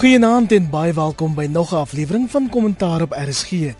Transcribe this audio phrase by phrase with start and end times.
[0.00, 3.74] Goeienaand en baie welkom by nog 'n aflewering van Kommentaar op RSG.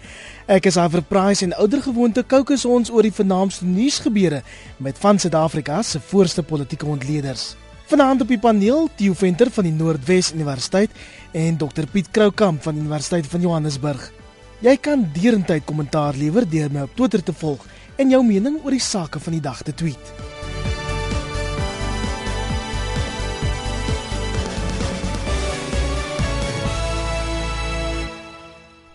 [0.46, 4.42] Ek is Iver Price en ouer gewoonte kookus ons oor die vernaamste nuusgebeure
[4.76, 7.56] met van Suid-Afrika se voorste politieke ontleeders.
[7.86, 10.90] Vanaand op die paneel Theo Venter van die Noordwes Universiteit
[11.32, 14.12] en Dr Piet Kroukamp van die Universiteit van Johannesburg.
[14.58, 18.70] Jy kan derentyd kommentaar lewer deur my op Twitter te volg en jou mening oor
[18.70, 20.29] die sake van die dag te tweet.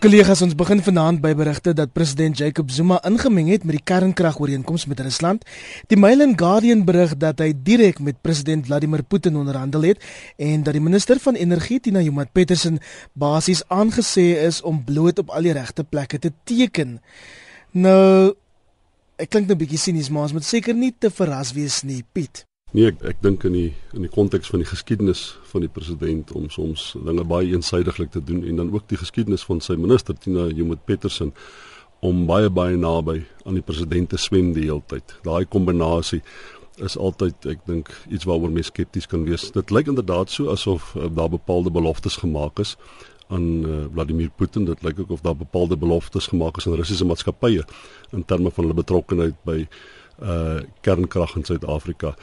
[0.06, 4.84] Kollegas, ons begin vanaand by berigte dat president Jacob Zuma ingemeng het met die kernkragooreenkoms
[4.86, 5.42] met Rusland.
[5.90, 10.06] Die Mail and Guardian berig dat hy direk met president Vladimir Putin onderhandel het
[10.38, 12.78] en dat die minister van energie Tina Joemat Petersen
[13.18, 17.00] basies aangesê is om bloot op al die regte plekke te teken.
[17.74, 18.30] Nou,
[19.18, 22.45] ek klink 'n bietjie sinies, maar ons moet seker nie te verras wees nie, Piet.
[22.76, 26.32] Nee, ek ek dink in die in die konteks van die geskiedenis van die president
[26.36, 30.16] om soms dinge baie eensydiglik te doen en dan ook die geskiedenis van sy minister
[30.18, 31.30] Tina Joemat Petersen
[32.04, 35.14] om baie baie naby aan die president te swem die hele tyd.
[35.24, 36.20] Daai kombinasie
[36.84, 39.46] is altyd ek dink iets waaroor mens skepties kan wees.
[39.54, 42.74] Dit lyk inderdaad so asof uh, daar bepaalde beloftes gemaak is
[43.32, 44.66] aan uh, Vladimir Putin.
[44.68, 47.64] Dit lyk ook of daar bepaalde beloftes gemaak is aan Russiese maatskappye
[48.12, 49.62] in terme van hulle betrokkeheid by
[50.16, 52.14] uh kernkrag in Suid-Afrika.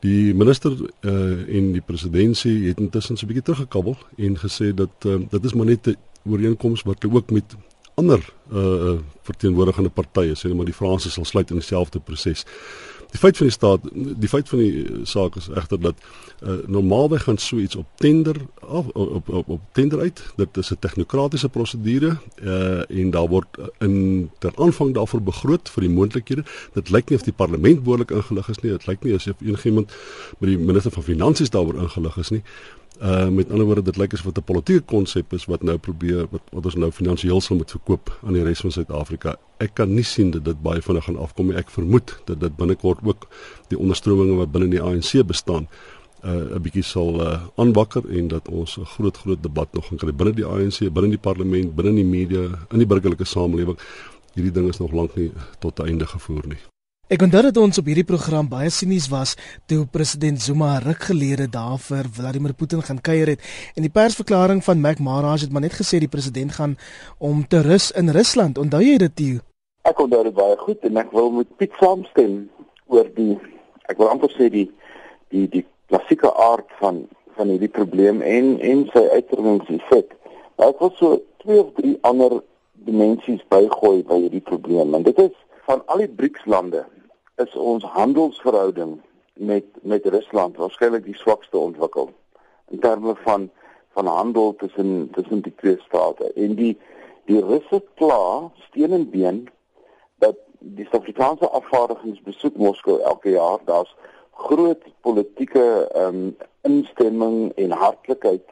[0.00, 4.94] Die minister uh, en die presidentsie het intussen so 'n bietjie teruggekabbel en gesê dat
[5.06, 7.56] uh, dit is maar net 'n ooreenkoms wat hulle ook met
[7.94, 12.44] ander uh, verteenwoordigende partye sê, maar die Franse sal sluit in dieselfde proses.
[13.10, 15.94] Die feit van die staat, die feit van die saak is egter dat
[16.42, 20.22] uh, normaalweg gaan so iets op tender af op op op tender uit.
[20.36, 23.46] Dit is 'n tegnokratiese prosedure uh, en daar word
[23.78, 26.44] in ter aanvang daarvoor begroot vir die moontlikhede.
[26.72, 28.70] Dit lyk nie of die parlement behoorlik ingelig is nie.
[28.70, 29.92] Dit lyk nie asof enigiemand
[30.38, 32.42] met die minister van finansies daaroor ingelig is nie.
[33.02, 36.26] Uh met ander woorde dit lyk asof dit 'n politieke konsep is wat nou probeer
[36.30, 39.36] wat, wat ons nou finansiëel sal moet verkoop aan die res van Suid-Afrika.
[39.56, 41.56] Ek kan nie sien dat dit baie vinnig gaan afkom nie.
[41.56, 43.28] Ek vermoed dat dit binnekort ook
[43.68, 45.68] die onderstrominge wat binne die ANC bestaan
[46.24, 49.98] uh 'n bietjie sal uh aanwakker en dat ons 'n groot groot debat nog gaan
[49.98, 53.78] kry binne die ANC, binne die parlement, binne die media, in die burgerlike samelewing.
[54.34, 56.77] Hierdie ding is nog lank nie tot 'n einde gevoer nie.
[57.08, 59.30] Ek onthou dat ons op hierdie program baie sinies was
[59.64, 64.58] toe president Zuma ruk gelede daar vir Vladimir Putin gaan kuier het en die persverklaring
[64.66, 66.74] van Mac Maharaj het maar net gesê die president gaan
[67.16, 68.60] om te rus in Rusland.
[68.60, 69.38] Onthou jy dit, Theo?
[69.88, 72.34] Ek onthou dit baie goed en ek wil met Piet saamstem
[72.92, 73.38] oor die
[73.88, 74.66] ek wil amper sê die
[75.32, 77.06] die die klassieke aard van
[77.40, 80.12] van hierdie probleem en en sy uitdrukkingseffek.
[80.60, 82.42] Ek wil so twee of drie ander
[82.84, 85.32] dimensies bygooi by hierdie probleem en dit is
[85.64, 86.84] van al die BRICS-lande
[87.38, 89.00] is ons handelsverhouding
[89.38, 92.10] met met Rusland waarskynlik die swakste ontwikkel
[92.74, 93.50] in terme van
[93.94, 96.32] van handel tussen tussen die twee state.
[96.32, 96.74] En die
[97.30, 99.48] die Russe kla steen en been
[100.18, 103.58] dat die Suid-Afrikaanse afvaardigings besoek Moskou elke jaar.
[103.64, 103.94] Daar's
[104.32, 108.42] groot politieke ehm um, instemming en hartlikheid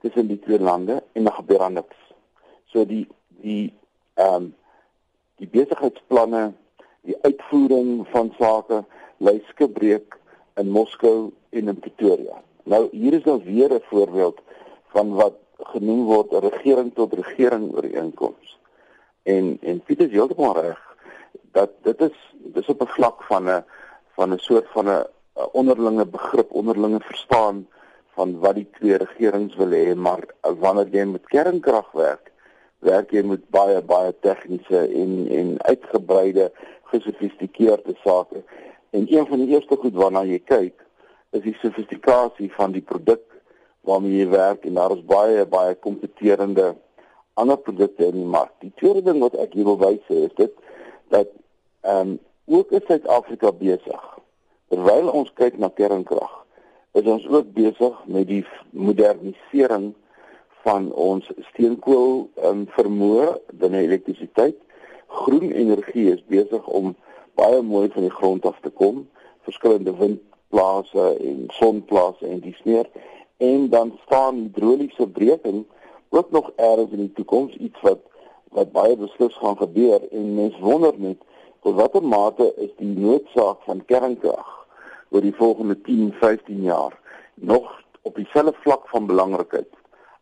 [0.00, 1.96] tussen die twee lande en daar gebeur niks.
[2.64, 3.72] So die die
[4.14, 4.54] ehm um,
[5.36, 6.52] die besigheidsplanne
[7.06, 8.84] die uitvoering van sake
[9.16, 10.16] lei skibreek
[10.60, 12.42] in Moskou en in Pretoria.
[12.64, 14.38] Nou hier is dan weer 'n voorbeeld
[14.92, 18.58] van wat genoem word 'n regering tot regering ooreenkoms.
[19.22, 20.80] En en Pieter is heeltemal reg
[21.52, 23.64] dat dit is dis op 'n vlak van 'n
[24.14, 25.06] van 'n soort van 'n
[25.52, 27.68] onderlinge begrip, onderlinge verstaan
[28.14, 32.32] van wat die twee regerings wil hê, maar wanneer jy met kernkrag werk,
[32.78, 36.52] werk jy met baie baie tegniese en en uitgebreide
[36.92, 38.44] gesofistikeerde sake.
[38.90, 40.86] En een van die eerste goed waarna jy kyk,
[41.30, 43.22] is die sofistikasie van die produk
[43.86, 46.74] waarmee jy werk en daar is baie baie kompeterende
[47.40, 48.52] ander produkte in die mark.
[48.60, 50.52] Die tweede ding wat ek wil wys is dit
[51.14, 51.30] dat
[51.86, 52.18] ehm um,
[52.50, 54.06] ook in Suid-Afrika besig.
[54.74, 56.32] Terwyl ons kyk na kernkrag,
[56.98, 58.42] is ons ook besig met die
[58.74, 59.92] modernisering
[60.66, 63.28] van ons steenkool ehm um, vermoë
[63.62, 64.58] binne elektrisiteit
[65.10, 66.94] groen energie is besig om
[67.34, 69.04] baie mooi van die grond af te kom,
[69.46, 72.86] verskillende windplase en sonplase en dis meer
[73.40, 75.64] en dan staan hidroliese breking
[76.08, 77.98] ook nog ergens in die toekoms iets wat
[78.50, 80.08] wat baie beslis gaan gebeur.
[80.10, 81.20] En mens wonder net
[81.62, 84.48] tot watter mate is die noodsaak van kernkrag
[85.10, 86.98] oor die volgende 10, 15 jaar
[87.34, 89.79] nog op dieselfde vlak van belangrikheid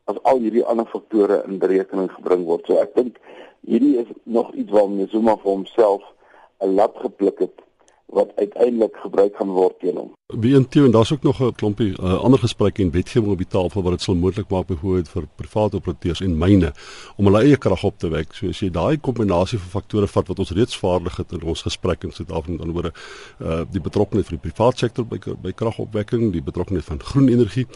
[0.09, 2.65] as al hierdie ander faktore in berekening gebring word.
[2.67, 3.19] So ek dink
[3.69, 6.03] hierdie is nog iets waarmee Zuma vir homself
[6.65, 7.65] 'n lat gepluk het
[8.07, 10.18] wat uiteindelik gebruik gaan word teen hom.
[10.37, 13.83] Intien en daar's ook nog 'n klompie uh, ander gesprekke en wetgewing op die tafel
[13.83, 16.73] wat dit sal moontlik maak byvoorbeeld vir private operateurs en myne
[17.17, 18.35] om hulle eie krag op te wek.
[18.35, 21.63] So as jy daai kombinasie van faktore vat wat ons reeds vaardig het in ons
[21.63, 26.33] gesprek in Suid-Afrika dan oor uh, die betrokkeheid van die private sektor by by kragopwekking,
[26.33, 27.67] die betrokkeheid van groen energie,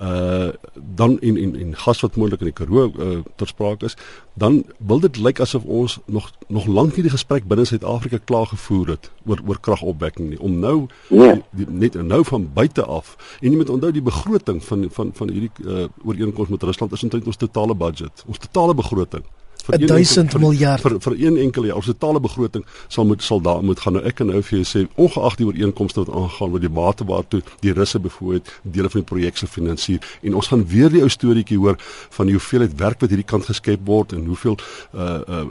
[0.00, 0.50] uh
[0.96, 3.96] dan in in in gas wat moontlik in die Karoo uh, ter sprake is,
[4.34, 8.46] dan wil dit lyk asof ons nog nog lank nie die gesprek binne Suid-Afrika klaar
[8.46, 10.40] gevoer het oor oor kragopwekking nie.
[10.40, 11.34] Om nou ja.
[11.34, 13.16] die, die, net nou van buite af.
[13.40, 17.02] En jy moet onthou die begroting van van van hierdie uh, ooreenkoms met Rusland is
[17.02, 19.24] eintlik ons totale budget, ons totale begroting
[19.66, 21.80] vir 1000 miljard vir vir een enkele jaar.
[21.82, 23.98] Ons totale begroting sal moet sal daar moet gaan.
[23.98, 27.06] Nou ek kan nou vir jou sê ongeag die ooreenkomste wat aangaan met die mate
[27.08, 31.02] waartoe die russe byvoorbeeld dele van die projek se finansier en ons gaan weer die
[31.02, 31.78] ou storieetjie hoor
[32.16, 34.58] van die hoeveelheid werk wat hierdie kant geskep word en hoeveel
[34.92, 35.44] uh uh,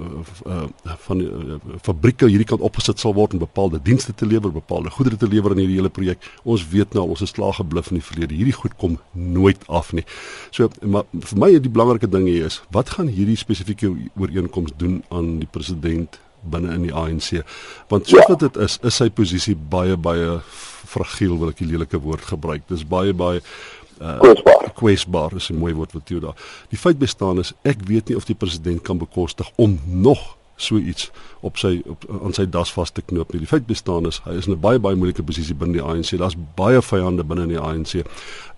[0.46, 4.90] uh van uh, fabrieke hierdie kant opgesit sal word om bepaalde dienste te lewer, bepaalde
[4.90, 6.22] goedere te lewer in hierdie hele projek.
[6.44, 8.36] Ons weet nou ons is slaag gebluf in die verlede.
[8.38, 10.06] Hierdie goed kom nooit af nie.
[10.52, 15.03] So maar vir my die belangrike ding hier is wat gaan hierdie spesifieke ooreenkoms doen
[15.09, 17.44] aan die president binne in die ANC.
[17.92, 20.39] Want soos wat dit is, is sy posisie baie baie
[20.92, 22.65] fragiel wil ek die lelike woord gebruik.
[22.71, 23.42] Dis baie baie
[24.01, 24.69] uh, kwesbaar.
[24.81, 26.38] Kwesbaar is 'n mooi woord wat jy daar.
[26.69, 30.77] Die feit bestaan is ek weet nie of die president kan bekostig om nog so
[30.77, 31.12] iets
[31.42, 33.42] op sy op aan sy das vas te knoop nie.
[33.42, 36.18] Die feit bestaan is hy is in 'n baie baie moeilike posisie binne die ANC.
[36.18, 38.06] Daar's baie vyande binne in die ANC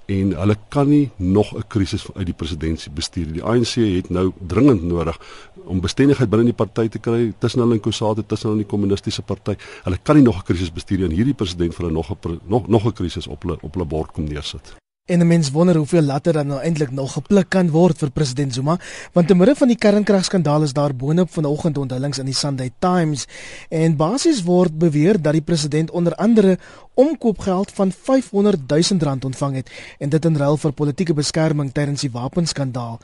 [0.06, 3.32] en hulle kan nie nog 'n krisis uit die presidentskap bestuur.
[3.34, 5.20] Die ANC het nou dringend nodig
[5.66, 8.72] om bestendigheid binne die party te kry tussen hulle en Kusate tussen hulle en die
[8.76, 9.56] kommunistiese party.
[9.84, 12.68] Hulle kan nie nog 'n krisis bestuur en hierdie president vir hulle nog 'n nog
[12.68, 14.83] nog 'n krisis op hulle op hulle bord kom neersit.
[15.06, 18.54] En 'n mens wonder hoeveel latte dan nou eintlik nog gepluk kan word vir president
[18.54, 18.78] Zuma,
[19.14, 23.28] want te midde van die kernkragskandaal is daar boonop vanoggend onthullings in die Sunday Times
[23.70, 26.58] en basies word beweer dat die president onder andere
[26.94, 32.02] omkoopgeld van 500 000 rand ontvang het en dit in ruil vir politieke beskerming tydens
[32.02, 33.00] die wapenskandaal.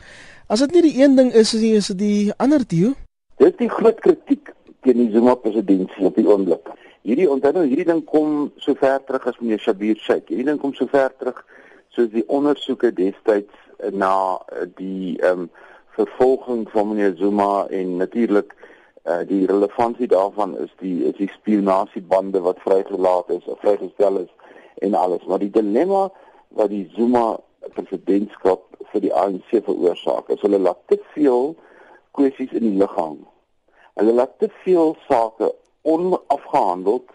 [0.48, 2.94] As dit nie die een ding is, is dit die ander deel.
[3.36, 6.64] Dis die groot kritiek teen die Zuma presidentskap op die oomblik.
[7.02, 10.28] Hierdie onthou nou hierdie ding kom so ver terug as meneer Shabir Sheikh.
[10.28, 11.44] Hierdie ding kom so ver terug
[12.00, 13.56] soos die ondersoeke destyds
[13.92, 15.50] na eh, die ehm um,
[16.00, 18.54] vervolging van meneer Zuma en natuurlik
[19.04, 24.30] uh, die relevantie daarvan is die is die spionasiebande wat vrygelaat is of vrygestel is
[24.86, 25.26] en alles.
[25.28, 26.06] Maar die dilemma
[26.56, 27.40] wat die Zuma
[27.76, 28.64] presidentskap
[28.94, 31.52] vir die ANC veroorsaak is hulle laat te veel
[32.16, 33.20] kwessies in die lug hang.
[34.00, 37.12] Hulle laat te veel sake onafgehandeld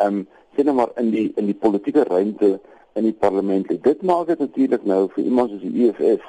[0.00, 2.56] ehm um, sien nou maar in die in die politieke ruimte
[2.94, 3.68] in die parlement.
[3.82, 6.26] Dit maak dit natuurlik nou vir iemand soos die EFF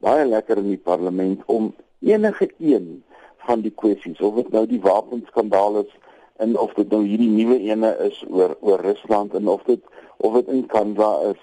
[0.00, 3.02] baie lekker in die parlement om enige een
[3.46, 5.92] van die kwessies of dit nou die wapenskandaal is
[6.40, 9.80] en of dit nou hierdie nuwe ene is oor oor Rusland en of dit
[10.16, 11.42] of dit in Kanada is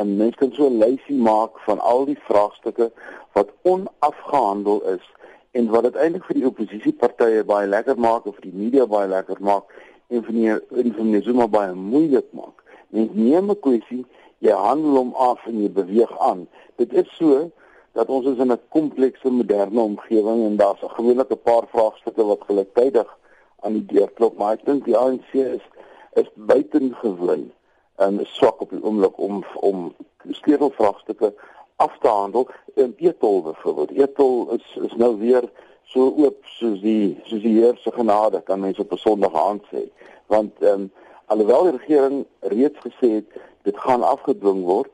[0.00, 2.90] en mens kan so 'n lysie maak van al die vraagstukke
[3.32, 5.04] wat onafgehandel is
[5.50, 9.08] en wat dit eintlik vir die oppositiepartye baie lekker maak of vir die media baie
[9.08, 9.64] lekker maak
[10.08, 12.64] en vir die vir die Zuma baie moeilik maak.
[12.90, 14.04] Mens neem 'n kwessie,
[14.38, 16.48] jy handel hom af en jy beweeg aan.
[16.76, 17.50] Dit is so
[17.92, 23.18] dat ons is in 'n komplekse moderne omgewing en daar's 'n paar vraagstukke wat gelyktydig
[23.60, 25.64] aan die deur klop, maar ek dink die ANC is
[26.12, 27.50] is buitengewoon
[27.96, 29.94] en swak op die oomblik om om
[30.28, 31.34] sleutelvraagstukke
[31.76, 32.48] af te handel.
[32.74, 35.50] En Etol byvoorbeeld, Etol is is nou weer
[35.82, 39.62] so oop soos die soos die Heer se genade kan mense op 'n Sondag aand
[39.72, 39.88] sê.
[40.26, 40.90] Want ehm um,
[41.30, 44.90] alhoewel die regering reeds gesê het dit gaan afgedwing word,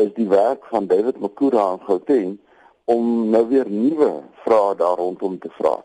[0.00, 2.38] is die werk van David Makura en Gauteng
[2.84, 4.10] om nou weer nuwe
[4.44, 5.76] vrae daar rondom te vra.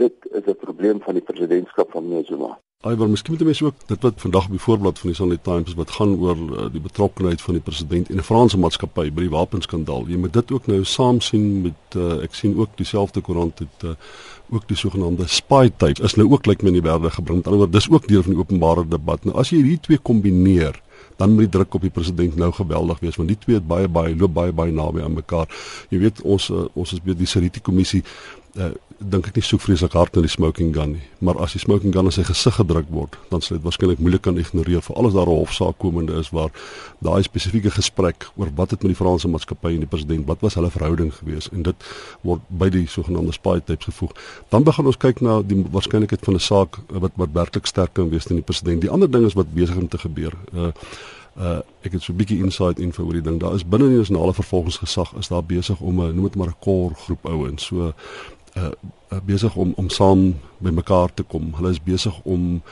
[0.00, 2.58] Dit is 'n probleem van die presidentskap van Zuma.
[2.82, 5.74] Iwer, miskien moet mense ook dit wat vandag op die voorblad van die Sunday Times
[5.78, 9.30] wat gaan oor uh, die betrokkeheid van die president en 'n Franse maatskappy by die
[9.30, 10.08] wapenskandaal.
[10.10, 13.84] Jy moet dit ook nou saam sien met uh, ek sien ook dieselfde koerant het
[13.84, 13.94] uh,
[14.50, 17.38] ook die sogenaamde spy tape is nou ook lyk like my in die wêreld gebring.
[17.38, 19.24] Met ander woorde, dis ook deel van die openbare debat.
[19.24, 20.82] Nou as jy hierdie twee kombineer,
[21.16, 23.88] dan moet die druk op die president nou geweldig wees want die twee het baie
[23.88, 25.46] baie loop baie baie naby aan mekaar.
[25.90, 28.02] Jy weet ons uh, ons is by die Seriti kommissie
[28.58, 28.74] uh,
[29.10, 31.92] dink ek nie so vreeslik hard na die smoking gun nie, maar as die smoking
[31.94, 35.14] gun in sy gesig gedruk word, dan sal dit waarskynlik moeilik kan ignoreer vir alles
[35.14, 36.50] daar 'n hofsaak komende is waar
[37.00, 40.54] daai spesifieke gesprek oor wat het met die Franse maatskappy en die president, wat was
[40.54, 41.76] hulle verhouding gewees en dit
[42.22, 44.12] word by die sogenaamde spy tapes gevoeg.
[44.50, 48.10] Dan begin ons kyk na die waarskynlikheid van 'n saak wat wat werklik sterk kan
[48.10, 48.80] wees teen die president.
[48.80, 50.32] Die ander ding is wat besig om te gebeur.
[50.54, 50.72] Uh
[51.36, 53.40] uh ek het so 'n bietjie insight info oor die ding.
[53.40, 56.60] Daar is binne die nasionale vervolgingsgesag is daar besig om 'n noem dit maar 'n
[56.60, 57.64] core groep ouens.
[57.64, 57.94] So
[58.56, 58.72] uh,
[59.12, 61.52] uh besig om om saam bymekaar te kom.
[61.56, 62.62] Hulle is besig om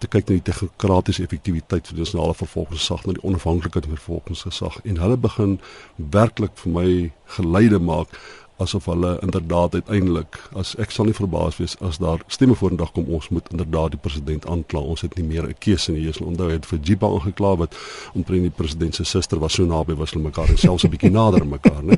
[0.00, 4.78] te kyk na die tegnokratiese effektiwiteit van die nasionale vervolgingsgesag, na die onafhanklikheid van vervolgingsgesag
[4.84, 5.58] en hulle begin
[5.96, 6.88] werklik vir my
[7.36, 8.16] geleide maak
[8.60, 13.08] asof hulle inderdaad uiteindelik as ek sal nie verbaas wees as daar stemme vorendag kom
[13.08, 14.80] ons moet inderdaad die president aankla.
[14.80, 17.76] Ons het nie meer 'n keuse nie jy sal onthou het vir Jipa aangekla wat
[18.14, 21.10] omtrent die president se suster was so naby was hulle mekaar en selfs 'n bietjie
[21.20, 21.96] nader aan mekaar nê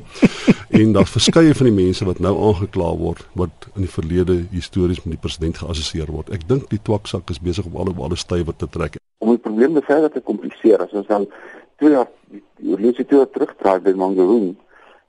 [0.69, 5.03] en daar's verskeie van die mense wat nou aangekla word wat in die verlede histories
[5.03, 6.29] met die president geassosieer word.
[6.29, 8.97] Ek dink die twaksak is besig om al hoe alle stywe te trek.
[9.17, 11.27] Om die probleem verder te kompliseer as ons dan
[11.77, 14.55] twee jaar die oorlede twee terugdraai by Mangaroon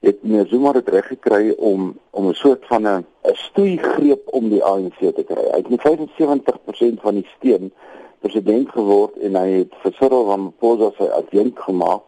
[0.05, 4.49] het meneer Zuma dit reg gekry om om 'n soort van 'n 'n stoeigreep om
[4.49, 5.45] die ANC te kry.
[5.51, 7.73] Hy het met 75% van die steun
[8.21, 12.03] president geword en hy het vir Cyril Ramaphosa sy adjunk gemaak.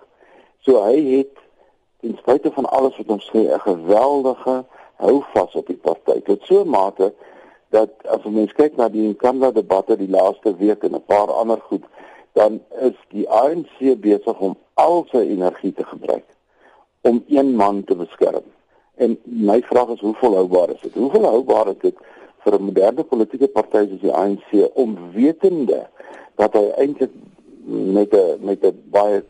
[0.59, 1.35] So hy het
[2.01, 4.65] ten spyte van alles wat ons sê 'n geweldige
[4.97, 6.21] houvas op die party.
[6.21, 7.15] Tot so mate
[7.71, 11.61] dat as ons kyk na die Nkandla debatte die laaste week en 'n paar ander
[11.61, 11.85] goed,
[12.33, 16.36] dan is die ANC besig om al sy energie te gebruik
[17.07, 18.47] om een man te beskerm.
[18.95, 20.95] En my vraag is hoe volhoubaar is dit?
[20.95, 21.97] Hoe volhoubaar is dit
[22.43, 25.87] vir 'n moderne politieke party soos die ANC om wetende
[26.35, 27.11] dat hy eintlik
[27.97, 29.25] met 'n met 'n baie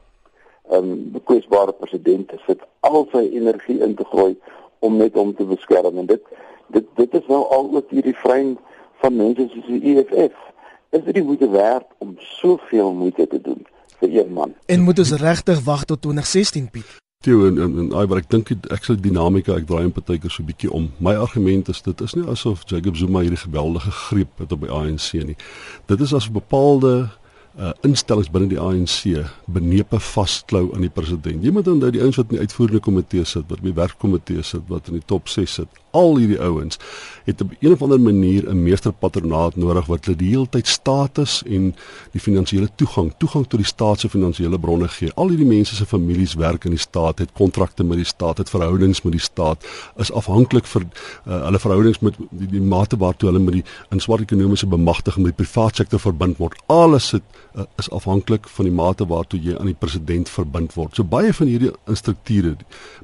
[0.70, 4.36] ehm um, kwesbare president sit al sy energie in te gooi
[4.78, 6.22] om net hom te beskerm en dit
[6.66, 8.58] dit dit is nou al ook hierdie vrein
[9.00, 10.36] van mense soos die EFF.
[10.90, 13.66] Is dit nie moeite werd om soveel moeite te doen
[13.98, 14.54] vir een man?
[14.66, 17.05] En moet ons regtig wag tot 2016 Piet?
[17.20, 20.30] Theo en en, en ai wat ek dink ek sal dinamika ek draai 'n partykeer
[20.30, 20.90] so 'n bietjie om.
[21.00, 24.70] My argument is dit is nie asof Jacob Zuma hierdie geweldige greep het op die
[24.70, 25.36] ANC nie.
[25.86, 27.10] Dit is as bepaalde
[27.58, 31.44] uh, instellings binne die ANC benepe vasklou aan die president.
[31.44, 34.64] Jy moet onthou die ouens wat in die uitvoerende komitee sit, wat by werkkomitee sit,
[34.72, 36.80] wat in die top 6 sit, al hierdie ouens
[37.26, 41.42] het op 'n of ander manier 'n meesterpatronaat nodig wat hulle die hele tyd status
[41.46, 41.74] en
[42.12, 45.10] die finansiële toegang, toegang tot die staat se finansiële bronne gee.
[45.14, 48.50] Al hierdie mense se families werk in die staat, het kontrakte met die staat, het
[48.50, 50.82] verhoudings met die staat, is afhanklik vir
[51.26, 55.24] uh, hulle verhoudings met die, die mate waartoe hulle met die in swart ekonomiese bemagtiging
[55.24, 56.62] met die private sektor verbind word.
[56.66, 57.22] Alles sit
[57.54, 60.96] uh, is afhanklik van die mate waartoe jy aan die president verbind word.
[60.96, 62.56] So baie van hierdie instrukture,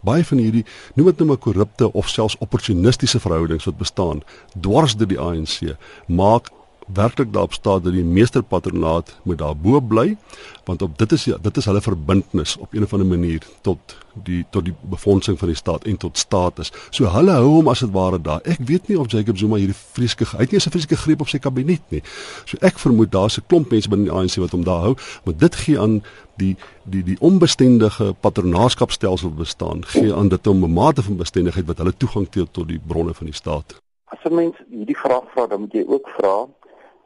[0.02, 4.22] baie van hierdie noem dit nou maar korrupte of selfs opportunistiese verhoudings wat bestaan
[4.54, 6.50] dwars deur die ANC maak
[6.86, 10.16] werklik daarop staan dat die meesterpatronaat moet daarbo bly
[10.64, 14.44] want op dit is dit is hulle verbintenis op een of ander manier tot die
[14.50, 16.72] tot die befondsing van die staat en tot status.
[16.90, 18.40] So hulle hou hom as dit ware daar.
[18.44, 21.28] Ek weet nie of Jacob Zuma hierdie vreeslike hy het nie 'n vreeslike greep op
[21.28, 22.02] sy kabinet nie.
[22.44, 25.36] So ek vermoed daar's 'n klomp mense binne die ANC wat hom daar hou, maar
[25.36, 26.02] dit gee aan
[26.36, 31.96] die die die onbestendige patronaatskapstelsel bestaan gee aan dit 'n mate van bestendigheid wat hulle
[31.96, 33.80] toegang het tot die bronne van die staat.
[34.04, 36.46] As 'n mens hierdie vraag vra, dan moet jy ook vra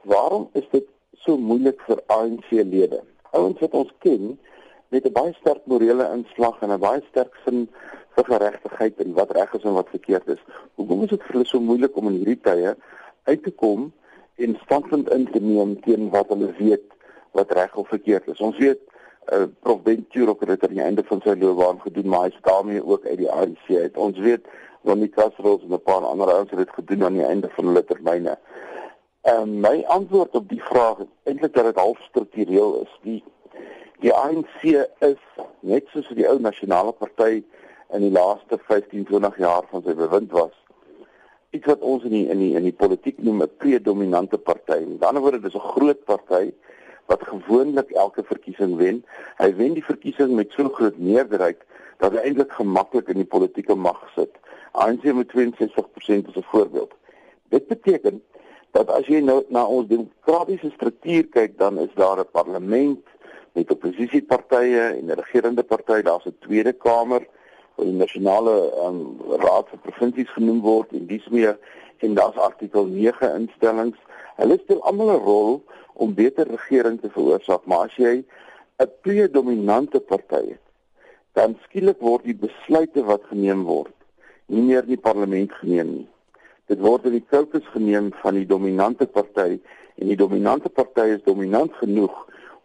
[0.06, 0.86] waarom is dit
[1.24, 3.02] so moeilik vir ANC-lede?
[3.30, 4.38] Ouens wat ons ken
[4.94, 7.68] met 'n baie sterk morele inslag en 'n baie sterk sin
[8.16, 10.42] vir geregtigheid en wat reg is en wat verkeerd is.
[10.74, 12.76] Hoekom is dit vir hulle so moeilik om in hierdie tye
[13.24, 13.92] uit te kom
[14.36, 16.86] en standpunt in te neem teen wat hulle weet
[17.32, 18.40] wat reg of verkeerd is?
[18.40, 18.80] Ons weet
[19.32, 22.46] uh, Prof Bentur het dit aan die einde van sy loopbaan gedoen, maar hy is
[22.46, 23.96] daarmee ook uit die ANC uit.
[23.96, 24.46] Ons weet
[24.86, 27.84] wanneer Castro en 'n paar ander ouens het dit gedoen aan die einde van hulle
[27.84, 28.38] termyne.
[29.26, 32.92] En my antwoord op die vraag is eintlik dat dit half struktureel is.
[33.02, 33.24] Die
[33.98, 34.60] die ANC
[35.02, 35.22] is
[35.66, 37.40] net soos die ou nasionale party
[37.96, 40.52] in die laaste 15, 20 jaar van sy bewind was.
[41.50, 44.78] Iets wat ons in die in die in die politiek noem 'n predominante party.
[44.92, 46.54] Met ander woorde, dis 'n groot party
[47.10, 49.04] wat gewoonlik elke verkiesing wen.
[49.42, 51.66] Hy wen die verkiesing met so groot meerderheid
[51.98, 54.30] dat hy eintlik gemaklik in die politieke mag sit.
[54.72, 56.94] ANC met 62% is 'n voorbeeld.
[57.48, 58.22] Dit beteken
[58.76, 63.00] dat as jy nou na ons demokratiese struktuur kyk, dan is daar 'n parlement
[63.56, 67.22] met oppositiepartye en 'n regerende party, daar's 'n tweede kamer
[67.76, 69.00] wat die nasionale um,
[69.44, 71.58] raad vir provinsies genoem word en dis meer
[72.04, 73.98] en daar's artikel 9 instellings.
[74.36, 75.64] Hulle speel almal 'n rol
[75.94, 78.24] om beter regering te veroorsaak, maar as jy
[78.78, 80.64] 'n predominante party het,
[81.32, 83.94] dan skielik word die besluite wat geneem word
[84.46, 86.08] nie meer in die parlement geneem nie.
[86.66, 89.60] Dit word in die kokes geneem van die dominante party
[89.96, 92.14] en die dominante party is dominant genoeg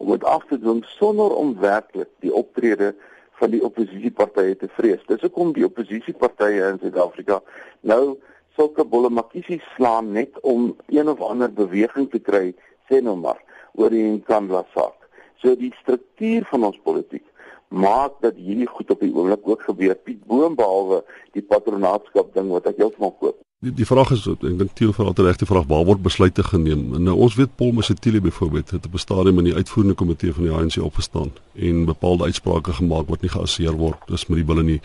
[0.02, 2.96] om dit af te dwing sonder om werklik die optrede
[3.38, 5.04] van die oppositiepartye te vrees.
[5.06, 7.38] Dis hoekom die oppositiepartye in Suid-Afrika
[7.86, 8.18] nou
[8.58, 12.56] sulke bolle makiesies slaan net om een of ander beweging te kry,
[12.90, 13.38] sê nou maar,
[13.78, 14.98] oor die Nkandla saak.
[15.46, 17.26] So die struktuur van ons politiek
[17.70, 19.96] maak dat hierdie goed op die oomblik ook gebeur.
[19.96, 21.04] Piet Boom behalwe
[21.38, 23.38] die patronaatskap ding wat ek heeltemal koop.
[23.62, 26.96] Die die vraag is ek dink Theo vra altyd regte vraag waar word besluite geneem?
[27.06, 30.44] Nou ons weet Paul Masitile byvoorbeeld het op 'n stadium in die uitvoerende komitee van
[30.44, 34.00] die ANC opgestaan en bepaalde uitsprake gemaak wat nie geassieer word.
[34.08, 34.82] Dis met die bil in die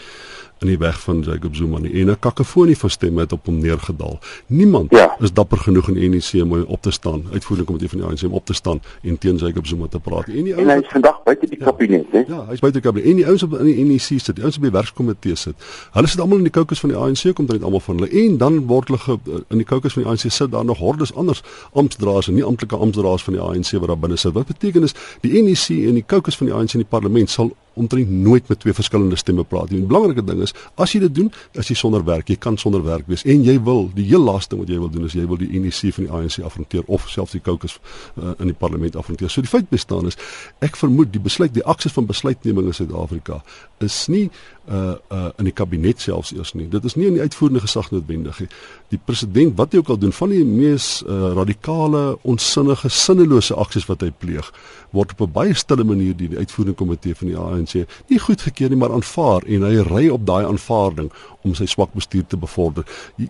[0.58, 1.92] in die weg van Jacob Zuma nie.
[2.00, 4.18] En 'n kakofonie van stemme het op hom neergedaal.
[4.46, 5.16] Niemand ja.
[5.20, 8.32] is dapper genoeg in ANC om op te staan, uitvoerende komitee van die ANC om
[8.32, 10.28] op te staan en teen Jacob Zuma te praat.
[10.28, 12.22] En die ouens is vandag buite die ja, kabinet, hè?
[12.26, 13.10] Ja, hy's buite die kabinet.
[13.10, 15.54] En die ouens op in die NEC sit, die ouens op die werkskomitee sit.
[15.92, 18.10] Hulle sit almal in die kokes van die ANC kom dit almal van hulle.
[18.25, 21.14] En dan word hulle ge, in die kokes van die ANC sit daar nog hordes
[21.14, 24.32] anders amptdraers en nie amptelike amptdraers van die ANC wat daar binne sit.
[24.32, 27.54] Wat beteken is die NEC en die kokes van die ANC in die parlement sal
[27.76, 29.83] omtrent nooit met twee verskillende stemme praat nie.
[29.83, 31.30] Die belangrike ding is as jy dit doen,
[31.61, 34.54] as jy sonder werk, jy kan sonder werk wees en jy wil die heel laaste
[34.54, 37.09] ding wat jy wil doen is jy wil die NEC van die ANC afronteer of
[37.12, 37.78] selfs die caucus
[38.16, 39.30] uh, in die parlement afronteer.
[39.33, 40.18] So die feit bestaan is
[40.64, 43.42] ek vermoed die besluit die akses van besluitneming in Suid-Afrika
[43.85, 44.28] is nie
[44.68, 46.68] uh uh in die kabinet selfs eers nie.
[46.68, 48.49] Dit is nie in die uitvoerende gesag noodwendig nie.
[48.90, 53.87] Die president wat hy ook al doen van die mees uh, radikale, onsinnige, sinnelose aksies
[53.90, 54.50] wat hy pleeg,
[54.90, 57.75] word op 'n baie stille manier deur die uitvoerende komitee van die ANC
[58.08, 61.11] nie goedgekeur nie, maar aanvaar en hy ry op daai aanvaarding
[61.42, 62.85] om sy swak bestuur te bevorder.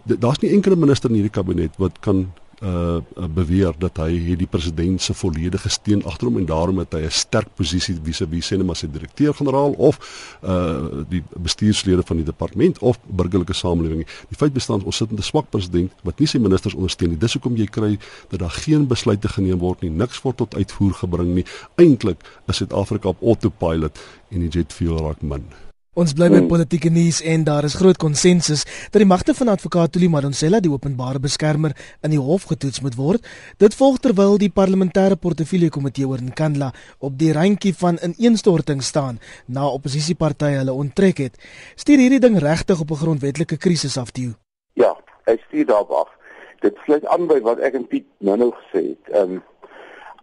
[0.05, 2.27] Daar's nie enkele minister in hierdie kabinet wat kan
[2.63, 3.01] uh
[3.35, 7.03] beweer dat hy het die president se volledige steun agter hom en daarom het hy
[7.05, 9.99] 'n sterk posisie vis-à-vis sê net maar sy direkteur-generaal of
[10.43, 14.07] uh die bestuurslede van die departement of burgerlike samelewing.
[14.29, 17.19] Die feit bestaan ons sit met 'n swak president wat nie sy ministers ondersteun nie.
[17.19, 17.99] Dis hoekom jy kry
[18.31, 19.91] dat daar geen besluite geneem word nie.
[19.91, 21.45] Niks word tot uitvoer gebring nie.
[21.77, 23.99] Eintlik is Suid-Afrika op autopilot
[24.31, 25.66] en die jet fuel raak min.
[25.97, 26.49] Ons bly by hmm.
[26.51, 30.69] politieke nuus en daar is groot konsensus dat die magte van advokaat Tuli Madonsela die
[30.69, 31.73] openbare beskermer
[32.05, 33.25] in die hof getoets moet word.
[33.57, 36.69] Dit volg terwyl die parlementêre portefeulje komitee oor Nkandla
[37.01, 41.41] op die randjie van ineenstorting staan na oppositiepartye hulle onttrek het.
[41.81, 44.37] Stuur hierdie ding regtig op 'n grondwetlike krisis af toe?
[44.75, 44.93] Ja,
[45.25, 46.13] hy stuur daarop af.
[46.61, 49.17] Dit sluit aan by wat ek en Piet nou-nou gesê het.
[49.17, 49.43] Ehm um,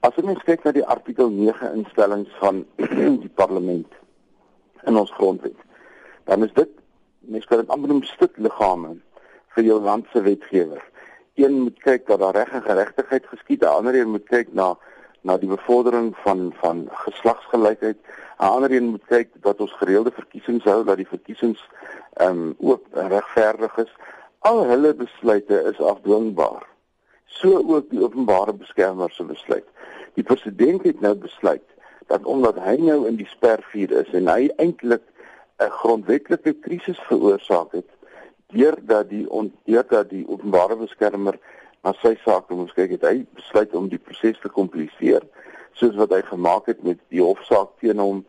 [0.05, 2.65] as ons kyk na die artikel 9 instellings van
[3.25, 4.02] die parlement
[4.85, 5.59] in ons grondwet.
[6.23, 6.69] Dan is dit
[7.19, 8.95] mens kan dit amper noem stutliggame
[9.55, 10.81] vir jou land se wetgewer.
[11.39, 14.73] Een moet kyk dat daar reg en geregtigheid geskied, die ander een moet kyk na
[15.23, 17.97] na die bevordering van van geslagsgelykheid.
[18.39, 21.61] 'n Ander een moet kyk dat ons gereelde verkiesings hou, dat die verkiesings
[22.13, 23.93] ehm um, ook regverdig is.
[24.39, 26.67] Al hulle besluite is afdwingbaar.
[27.25, 29.65] So ook die openbare beskermer se besluit.
[30.13, 31.72] Die president het nou besluit
[32.07, 35.03] dat omdat hy nou in die spervuur is en hy eintlik
[35.59, 37.89] 'n grondwetlike krisis veroorsaak het
[38.53, 39.27] deurdat die
[39.65, 41.39] deurdat die openbare beskermer
[41.83, 45.23] na sy saak moet kyk het hy besluit om die proses te kompliseer
[45.79, 48.23] soos wat hy gemaak het met die hofsaak teen hom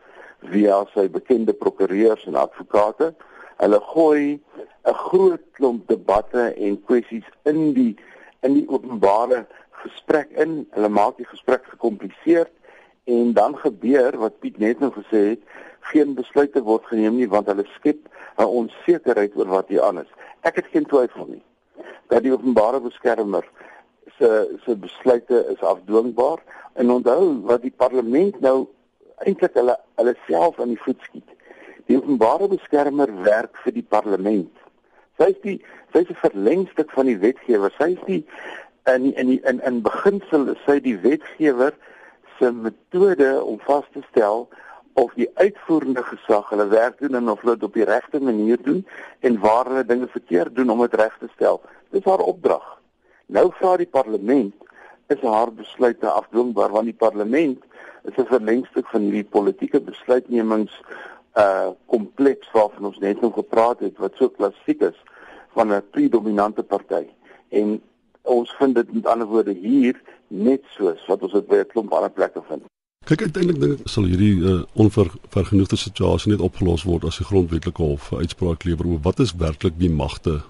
[0.51, 3.13] via sy bekende prokureurs en advokate.
[3.61, 4.39] Hulle gooi
[4.85, 7.95] 'n groot klomp debatte en kwessies in die
[8.41, 10.67] in die openbare gesprek in.
[10.71, 12.47] Hulle maak die gesprek gekompliseer
[13.05, 15.41] en dan gebeur wat Piet net nou gesê het,
[15.91, 20.11] geen besluite word geneem nie want hulle skep 'n onsekerheid oor wat hier aan is.
[20.41, 21.43] Ek het geen twyfel nie
[22.07, 23.45] dat die openbare beskermer
[24.17, 26.41] se se besluite is afdwingbaar
[26.73, 28.67] en onthou wat die parlement nou
[29.25, 31.29] eintlik hulle hulle self aan die voet skiet.
[31.85, 34.51] Die openbare beskermer werk vir die parlement.
[35.17, 35.57] Sy is die
[35.93, 37.71] sy is 'n verlengstuk van die wetgewer.
[37.77, 38.25] Sy is die
[38.93, 41.73] in in in in beginsel sy die wetgewer
[42.39, 44.47] se metode om vas te stel
[44.93, 48.61] of die uitvoerende gesag hulle werk doen en of hulle dit op die regte manier
[48.63, 48.85] doen
[49.19, 51.61] en waar hulle dinge verkeerd doen om dit reg te stel.
[51.91, 52.63] Dis haar opdrag.
[53.27, 54.53] Nou vra die parlement
[55.11, 57.63] is haar besluite afdwingbaar want die parlement
[58.05, 60.73] is 'n verlengstuk van hierdie politieke besluitnemings
[61.35, 64.99] uh kompleks waarvan ons net nou gepraat het wat so klassiek is
[65.55, 67.05] van 'n predominante party.
[67.49, 67.81] En
[68.25, 71.93] ons vind dit met ander woorde hier net soos wat ons dit by 'n klomp
[71.93, 72.63] ander plekke vind.
[73.05, 77.81] Kyk uiteindelik dink ek sal hierdie uh, onvergenoegde situasie net opgelos word as die grondwetlike
[77.81, 80.41] hof uitspraak lewer oor wat is werklik die magte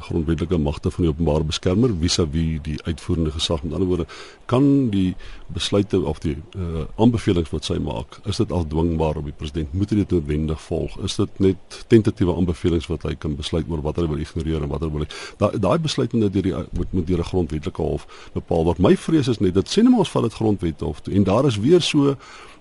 [0.00, 3.62] grondwetlike magte van die openbare beskermer vis-à-vis -vis die uitvoerende gesag.
[3.62, 4.06] Met ander woorde,
[4.46, 5.14] kan die
[5.46, 9.72] besluite of die uh, aanbevelings wat sy maak, is dit afdwingbaar op die president?
[9.72, 10.98] Moet hy dit noodwendig volg?
[11.04, 14.68] Is dit net tentatiewe aanbevelings wat hy kan besluit oor wat hy wil ignoreer en
[14.68, 15.06] wat hy wil?
[15.36, 18.78] Daai daai besluit moet deur die moet moet deur 'n grondwetlike hof bepaal word.
[18.78, 21.24] My vrees is net dat sê net maar ons vat dit grondwet hof toe en
[21.24, 22.16] daar is weer so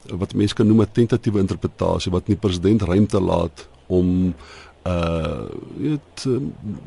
[0.08, 4.34] wat mense kan noem 'n tentatiewe interpretasie wat die president ruimte laat om
[4.88, 5.44] uh
[5.78, 6.38] weet uh,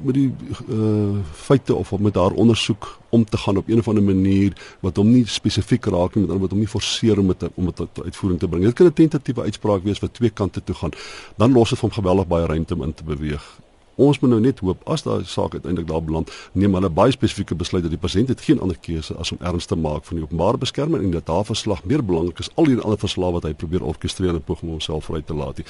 [0.03, 0.35] met die
[0.69, 4.97] uh feite of met haar ondersoek om te gaan op een of ander manier wat
[4.97, 8.05] hom nie spesifiek raak nie met wat hom nie forceer om dit om dit tot
[8.05, 8.65] uitvoering te bring.
[8.65, 10.91] Dit kan 'n tentatiewe uitspraak wees wat twee kante toe gaan.
[11.37, 13.62] Dan los dit hom geweldig baie ruimte om in te beweeg.
[13.97, 17.55] Ons moet nou net hoop as daai saak uiteindelik daar beland, neem hulle baie spesifieke
[17.55, 20.25] besluit dat die president het geen ander keuse as om erns te maak van die
[20.25, 23.53] openbare beskerming en dat haar verslag meer belangrik is al die ander verslae wat hy
[23.53, 25.61] probeer orkestreer en poging om homself vry te laat.
[25.61, 25.67] Die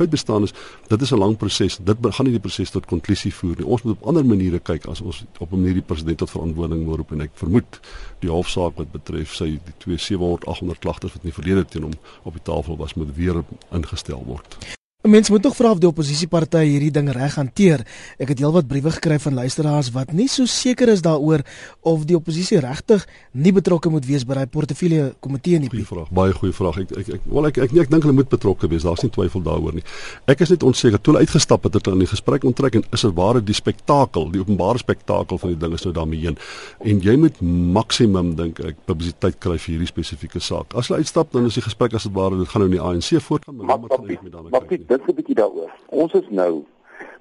[0.00, 0.54] feit bestaan is
[0.88, 1.78] dit is 'n lang proses.
[1.82, 3.66] Dit gaan nie die proses tot konklusie voer nie.
[3.66, 6.84] Ons moet op ander maniere kyk as ons op 'n manier die president tot verantwoording
[6.84, 7.80] moet roep en ek vermoed
[8.20, 11.96] die hofsaak wat betref sy die 2700 800 klagtes wat in die verlede teen hom
[12.22, 14.77] op die tafel was moet weer ingestel word.
[15.08, 17.80] Mense moet tog vra of die oppositiepartye hierdie ding reg hanteer.
[18.20, 21.40] Ek het heelwat briewe gekry van luisteraars wat nie so seker is daaroor
[21.88, 25.70] of die oppositie regtig nie betrokke moet wees by daai portefeulje komitee nie.
[25.72, 26.80] Goeie vraag, baie goeie vraag.
[26.82, 28.84] Ek ek ek wel ek ek, ek, ek dink hulle moet betrokke wees.
[28.84, 29.84] Daar's nie twyfel daaroor nie.
[30.28, 32.84] Ek is net onseker toe hulle uitgestap het het hulle in die gesprek onttrek en
[32.92, 36.36] is dit ware die spektakel, die openbare spektakel van die ding is nou daarmee heen.
[36.84, 37.40] En jy moet
[37.78, 40.76] maksimum dink ek publisiteit kry vir hierdie spesifieke saak.
[40.76, 42.84] As hulle uitstap dan is die gesprek as dit ware dit gaan nou in die
[42.84, 44.97] ANC voortgaan, maar wat gaan met daarmee?
[44.98, 45.70] Dink 'n bietjie daaroor.
[45.88, 46.64] Ons is nou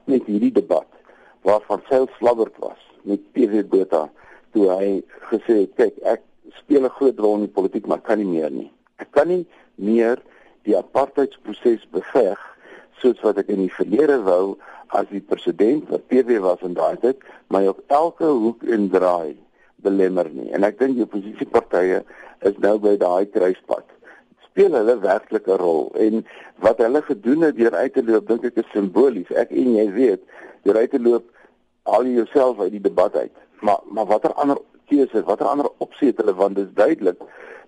[0.06, 0.88] met hierdie debat
[1.44, 4.10] waarvan Cyril Slabbert was met PV Botha
[4.52, 6.22] toe hy gesê het kyk ek
[6.58, 8.72] speel 'n groot rol in die politiek maar kan nie meer nie.
[8.98, 10.18] Ek kan nie meer
[10.64, 12.40] die apartheidsproses beveg
[13.00, 14.58] soos wat ek in die verlede wou
[14.90, 17.18] as die president wat PV was in daai tyd
[17.50, 19.38] my op elke hoek en draai
[19.76, 20.52] belemmer nie.
[20.52, 22.04] En ek dink die oppositiepartye
[22.42, 23.97] is nou by daai kruispunt
[24.58, 25.92] speel hulle werklik 'n rol.
[25.96, 26.26] En
[26.66, 29.30] wat hulle gedoen het deur uit te loop dink ek is simbolies.
[29.30, 30.22] Ek en jy weet
[30.64, 31.26] deur uit te loop
[31.84, 33.32] al jouself uit die debat uit.
[33.62, 34.58] Maar maar watter ander
[34.90, 36.34] keuses watter ander opsie het hulle?
[36.34, 37.22] Want dit is duidelik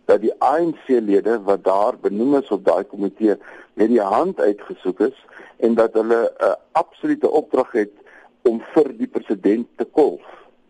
[0.06, 3.38] dat die ANC lede wat daar benoem is op daai komitee
[3.74, 5.26] met die hand uitgesoek is
[5.58, 7.94] en dat hulle 'n uh, absolute opdrag het
[8.42, 10.26] om vir die president te kolf.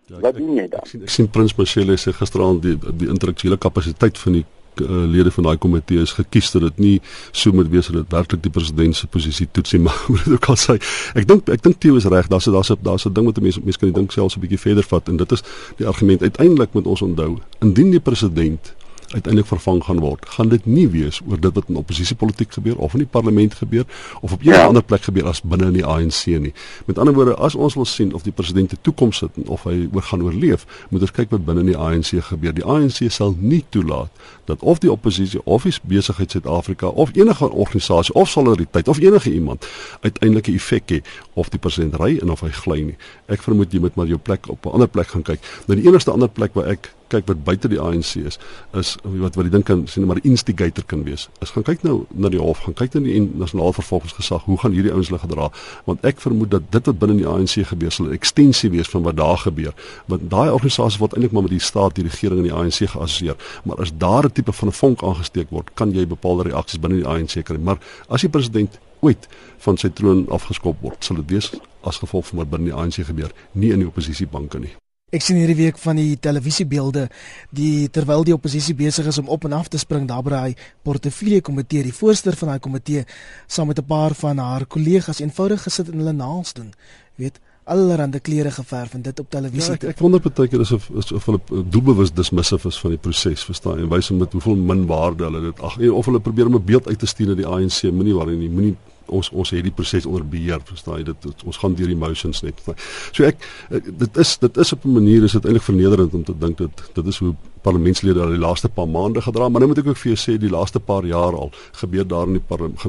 [0.05, 0.79] Ja, wat doen jy dan?
[0.79, 4.45] ek sien, ek sien prins Mashele sê gisteraand die die intellektuele kapasiteit van die
[4.82, 7.01] uh, lede van daai komitee is gekies dat dit nie
[7.32, 10.49] so moet wees dat dit werklik die president se posisie toetsie maar hoe dit ook
[10.53, 10.79] al sê
[11.15, 13.79] ek dink ek dink Theo is reg daar's daar's daar's 'n ding wat mense mense
[13.79, 15.43] kan dink selfs 'n bietjie verder vat en dit is
[15.77, 18.73] die argument uiteindelik moet ons onthou indien die president
[19.10, 22.93] uiteindelik vervang gaan word, gaan dit nie wees oor dit wat in oppositiepolitiek gebeur of
[22.93, 23.86] in die parlement gebeur
[24.21, 24.67] of op enige ja.
[24.67, 26.53] ander plek gebeur as binne in die ANC nie.
[26.86, 29.89] Met ander woorde, as ons wil sien of die president 'n toekoms het of hy
[29.93, 32.53] oor gaan oorleef, moet ons kyk wat binne in die ANC gebeur.
[32.53, 34.12] Die ANC sal nie toelaat
[34.49, 39.33] dat of die oppositie of die besigheid Suid-Afrika of enige organisasie of solidariteit of enige
[39.33, 39.67] iemand
[40.01, 42.97] uiteindelik 'n effek het of die president ry en of hy gly nie.
[43.25, 45.39] Ek vermoed jy moet maar jou plek op 'n ander plek gaan kyk.
[45.67, 48.38] Nou die enigste ander plek waar ek kyk wat buite die ANC is,
[48.77, 51.27] is wat wat die ding kan sien maar die instigator kan wees.
[51.43, 54.75] Is gaan kyk nou na die hof, gaan kyk na die nasionale vervolgingsgesag, hoe gaan
[54.77, 55.49] hierdie ouens hulle gedra?
[55.89, 59.03] Want ek vermoed dat dit wat binne die ANC gebeur sal 'n ekstensie wees van
[59.03, 59.73] wat daar gebeur.
[60.07, 63.38] Want daai organisasie word eintlik maar met die staat, die regering en die ANC geassosieer.
[63.63, 67.02] Maar as daar 'n tipe van 'n vonk aangesteek word, kan jy bepaalde reaksies binne
[67.02, 67.58] die ANC kry.
[67.58, 71.52] Maar as die president ooit van sy troon afgeskop word, sal dit wees
[71.84, 74.75] as gevolg van wat binne die ANC gebeur, nie in die oppositiebanke nie.
[75.10, 77.08] Ek sien hierdie week van die televisiebeelde
[77.49, 80.52] die terwyl die oppositie besig is om op en af te spring daar by hy
[80.86, 83.06] portefeulje komitee, die voorsteur van daai komitee
[83.47, 86.73] saam met 'n paar van haar kollegas eenvoudig gesit en hulle naels doen.
[87.15, 89.75] Weet allerhande klere geverf en dit op televisie.
[89.75, 91.39] Ja, ek, ek wonder baie keer asof of hulle
[91.75, 93.88] doelbewus dismissief is van die proses, verstaan jy?
[93.88, 96.88] En wys met hoeveel min waarde hulle dit ag of hulle probeer om 'n beeld
[96.88, 98.75] uit te stuur na die ANC, moenie worry nie, moenie
[99.13, 102.43] ons ons het die proses onder beheer verstaan jy dit, dit ons gaan deur emotions
[102.45, 106.23] net so ek dit is dit is op 'n manier is dit eintlik vernederend om
[106.23, 109.71] te dink dat dit is hoe parlementslede al die laaste paar maande gedra maar nou
[109.71, 112.47] moet ek ook vir jou sê die laaste paar jaar al gebeur daar in die
[112.51, 112.79] parlement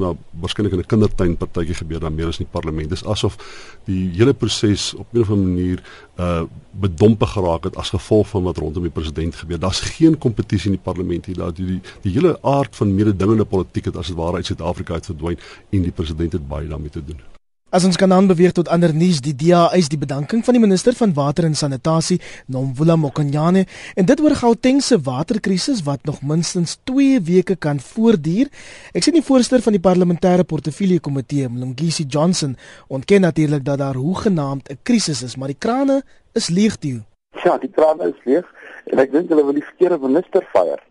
[0.41, 2.89] waarskynlik in 'n kindertuin partytjie gebeur dan meer as in die parlement.
[2.89, 3.37] Dis asof
[3.85, 5.79] die hele proses op 'n of ander manier
[6.17, 9.59] uh bedompe geraak het as gevolg van wat rondom die president gebeur.
[9.59, 13.45] Daar's geen kompetisie in die parlement hier daar die, die die hele aard van mededingende
[13.45, 15.37] politiek het as dit ware uit Suid-Afrika uit verdwyn
[15.69, 17.40] en die president het baie daarmee te doen
[17.71, 20.91] As ons kan aanbeweeg tot ander nuus, die DA eis die bedanking van die minister
[20.91, 22.17] van water en sanitasie,
[22.51, 23.61] Nomvula Mokonyane,
[23.95, 28.49] en dit oor Gauteng se waterkrisis wat nog minstens 2 weke kan voortduur.
[28.91, 32.57] Ek sien die voorsteur van die parlementêre portefeulje komitee, Mlungisi Johnson,
[32.91, 36.01] ontken natuurlik dat daar hoegenaamd 'n krisis is, maar die krane
[36.35, 36.99] is leeg toe.
[37.45, 38.45] Ja, die krane is leeg
[38.91, 40.83] en ek dink hulle wil die verkeerde minister fire.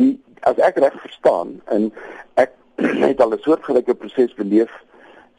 [0.00, 1.92] Die as ek reg verstaan en
[2.40, 2.56] ek
[3.04, 4.72] het al 'n soortgelyke proses beleef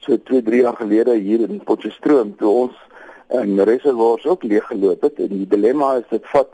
[0.08, 2.76] so 2, 3 jaar gelede hier in Potchefstroom toe ons
[3.36, 5.20] in reservoirs ook leeg geloop het.
[5.20, 6.50] En die dilemma is dit vat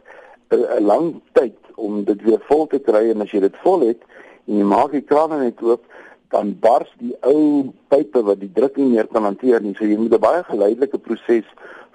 [0.49, 3.09] 'n lang tyd om dit weer vol te kry.
[3.09, 4.01] En as jy dit vol het
[4.47, 5.83] en jy maak die krane net oop
[6.29, 9.75] dan bars die ou pype wat die druk nie meer kan hanteer nie.
[9.75, 11.45] So jy moet 'n baie geleidelike proses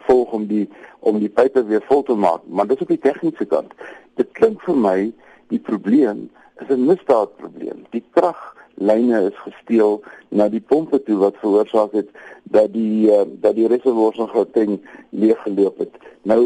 [0.07, 0.69] volg om die
[1.01, 2.41] om die pype weer vol te maak.
[2.47, 3.73] Maar dis op die tegniese kant.
[4.15, 5.13] Dit klink vir my
[5.49, 7.87] die probleem is 'n misdaadprobleem.
[7.91, 12.09] Die krag lyne is gesteel na die pompe toe wat veroorsaak het
[12.43, 14.79] dat die uh, dat die reservoirs in Gauteng
[15.11, 15.95] leeggeloop het.
[16.23, 16.41] Nou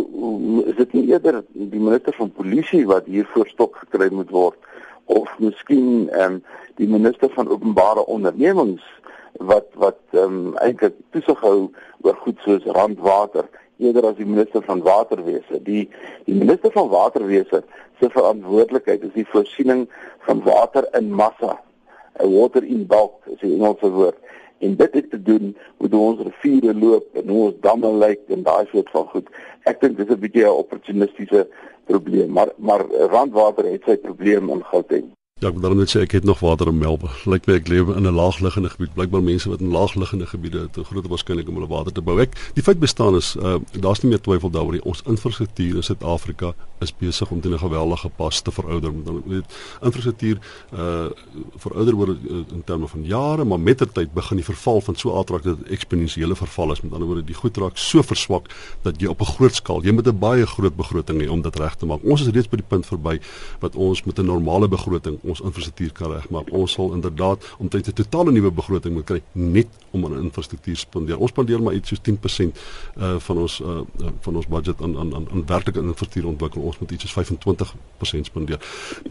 [0.66, 4.58] is dit nie eerder die minister van polisie wat hier voor stok gekry moet word
[5.04, 6.42] of miskien um,
[6.80, 8.84] die minister van openbare ondernemings
[9.32, 11.70] wat wat ehm um, eintlik toesig hou
[12.02, 13.48] oor goed soos randwater
[13.82, 15.62] eerder as die minister van waterwese.
[15.62, 15.88] Die
[16.24, 17.62] die minister van waterwese
[18.00, 19.88] se verantwoordelikheid is die voorsiening
[20.28, 21.58] van water in massa.
[22.20, 24.18] 'n Water in bulk is die Engelse woord.
[24.58, 28.42] En dit het te doen met ons riviere loop en hoe ons damme lyk en
[28.42, 29.28] daai soort van goed.
[29.64, 31.48] Ek dink dis 'n bietjie 'n opportunistiese
[31.84, 35.10] probleem, maar maar randwater het sy probleem in Gauteng.
[35.42, 37.16] Ja, ek wil dan net sê ek het nog water in Melbourne.
[37.26, 38.94] Lyk my ek lewe in 'n laagliggende gebied.
[38.94, 42.20] Blykbaar mense wat in laagliggende gebiede 'n groot waarskynlik om hulle water te bou.
[42.20, 44.84] Ek die feit bestaan is uh daar's nie meer twyfel daaroor nie.
[44.84, 48.92] Ons infrastruktuur in Suid-Afrika is besig om teen 'n geweldige pas te verouder.
[49.04, 49.44] Dan weet
[49.82, 50.38] infrastruktuur
[50.72, 51.10] uh
[51.56, 54.94] verouder word uh, in terme van jare, maar met ter tyd begin die verval van
[54.94, 56.80] so aardrak dat eksponensiële verval is.
[56.80, 58.46] Met ander woorde, die goed raak so verswak
[58.82, 61.56] dat jy op 'n groot skaal, jy met 'n baie groot begroting hê om dit
[61.56, 62.00] reg te maak.
[62.04, 63.20] Ons is reeds by die punt verby
[63.60, 66.52] wat ons met 'n normale begroting ons infrastruktuur kan regmaak.
[66.52, 71.18] Ons sal inderdaad omtrent 'n totale nuwe begroting moet kry net om aan infrastruktuur spandeer.
[71.18, 72.58] Ons spandeer maar iets soos 10%
[72.96, 73.80] uh van ons uh
[74.20, 76.62] van ons budget aan aan aan, aan werklike infrastruktuur ontwikkel.
[76.62, 78.60] Ons moet iets soos 25% spandeer.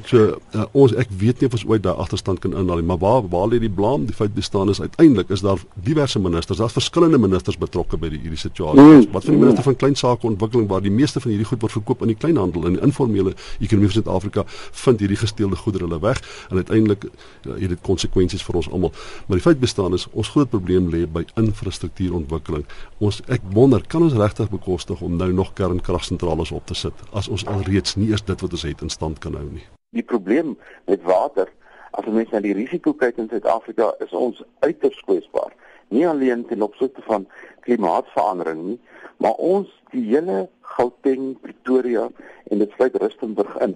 [0.05, 2.97] So uh, ons ek weet nie of ons ooit daai agterstand kan inhaal nie, maar
[2.97, 4.05] waar waar lê die blame?
[4.05, 8.19] Die feit bestaan is uiteindelik is daar diverse ministers, daar's verskillende ministers betrokke by die
[8.19, 8.81] hierdie situasie.
[8.81, 9.07] Mm.
[9.11, 11.71] Wat van die minister van klein sake ontwikkeling waar die meeste van hierdie goed word
[11.71, 14.45] verkoop in die kleinhandel en in die informele ekonomie van Suid-Afrika
[14.83, 17.07] vind hierdie gesteelde goedere hulle weg en uiteindelik
[17.41, 18.93] ja, het dit konsekwensies vir ons almal.
[19.27, 22.65] Maar die feit bestaan is ons groot probleem lê by infrastruktuurontwikkeling.
[22.99, 27.29] Ons ek wonder, kan ons regtig bekostig om nou nog kernkragsentrales op te sit as
[27.31, 29.65] ons alreeds nie eers dit wat ons het in stand kan hou nie?
[29.91, 30.55] Die probleem
[30.87, 31.49] met water,
[31.91, 35.51] as ons na die risiko kyk in Suid-Afrika, is ons uiters kwesbaar.
[35.91, 37.27] Nie alleen ten opsigte van
[37.67, 38.79] klimaatsverandering nie,
[39.19, 40.45] maar ons die hele
[40.77, 42.07] Gauteng, Pretoria
[42.47, 43.75] en dit sluit Rustenburg in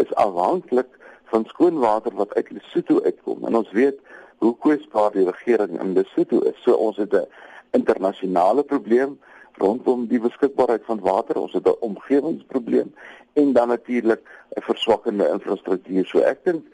[0.00, 0.94] is afhanklik
[1.30, 3.46] van skoonwater wat uit Lesotho uitkom.
[3.46, 3.98] En ons weet
[4.38, 6.58] hoe kwesbaar die regering in Lesotho is.
[6.64, 7.28] So ons het 'n
[7.70, 9.18] internasionale probleem
[9.52, 11.40] rondom die beskikbaarheid van water.
[11.40, 12.94] Ons het 'n omgewingsprobleem
[13.32, 14.20] en dan natuurlik
[14.56, 16.06] 'n verswakkende infrastruktuur.
[16.06, 16.66] So ek dink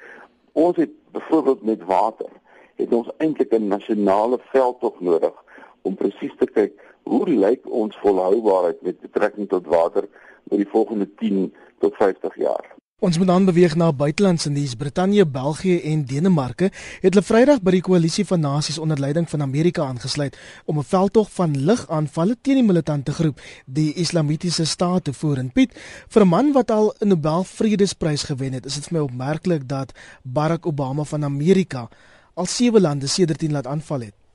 [0.52, 2.30] ons het byvoorbeeld met water
[2.76, 5.34] het ons eintlik 'n nasionale veldtog nodig
[5.82, 10.08] om presies te kyk hoe lyk ons volhoubaarheid met betrekking tot water
[10.48, 12.75] oor die volgende 10 tot 50 jaar.
[13.04, 14.74] Ons moet dan beweeg na buitelandse nuus.
[14.74, 16.70] Brittanje, België en Denemarke
[17.02, 20.88] het hulle Vrydag by die koalisie van nasies onder leiding van Amerika aangesluit om 'n
[20.94, 25.38] veldtog van ligaanvalle teen die militante groep, die Islamitiese Staat te voer.
[25.38, 25.76] En Piet,
[26.08, 29.68] vir 'n man wat al 'n Nobel Vredesprys gewen het, is dit vir my opmerklik
[29.68, 31.88] dat Barack Obama van Amerika
[32.34, 34.25] al sewe lande sedertdien laat aanval het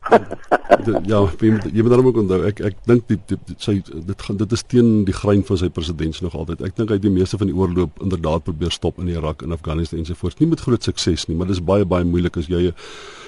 [1.12, 3.78] ja, jy moet, jy moet daarom ook onthou ek ek dink die, die, die sy
[3.82, 6.64] dit gaan dit is teen die grein van sy presidents nog altyd.
[6.68, 9.56] Ek dink hy het die meeste van die oorloop inderdaad probeer stop in Irak en
[9.56, 10.40] Afghanistan ensovoorts.
[10.42, 12.76] Nie met groot sukses nie, maar dit is baie baie moeilik as jy 'n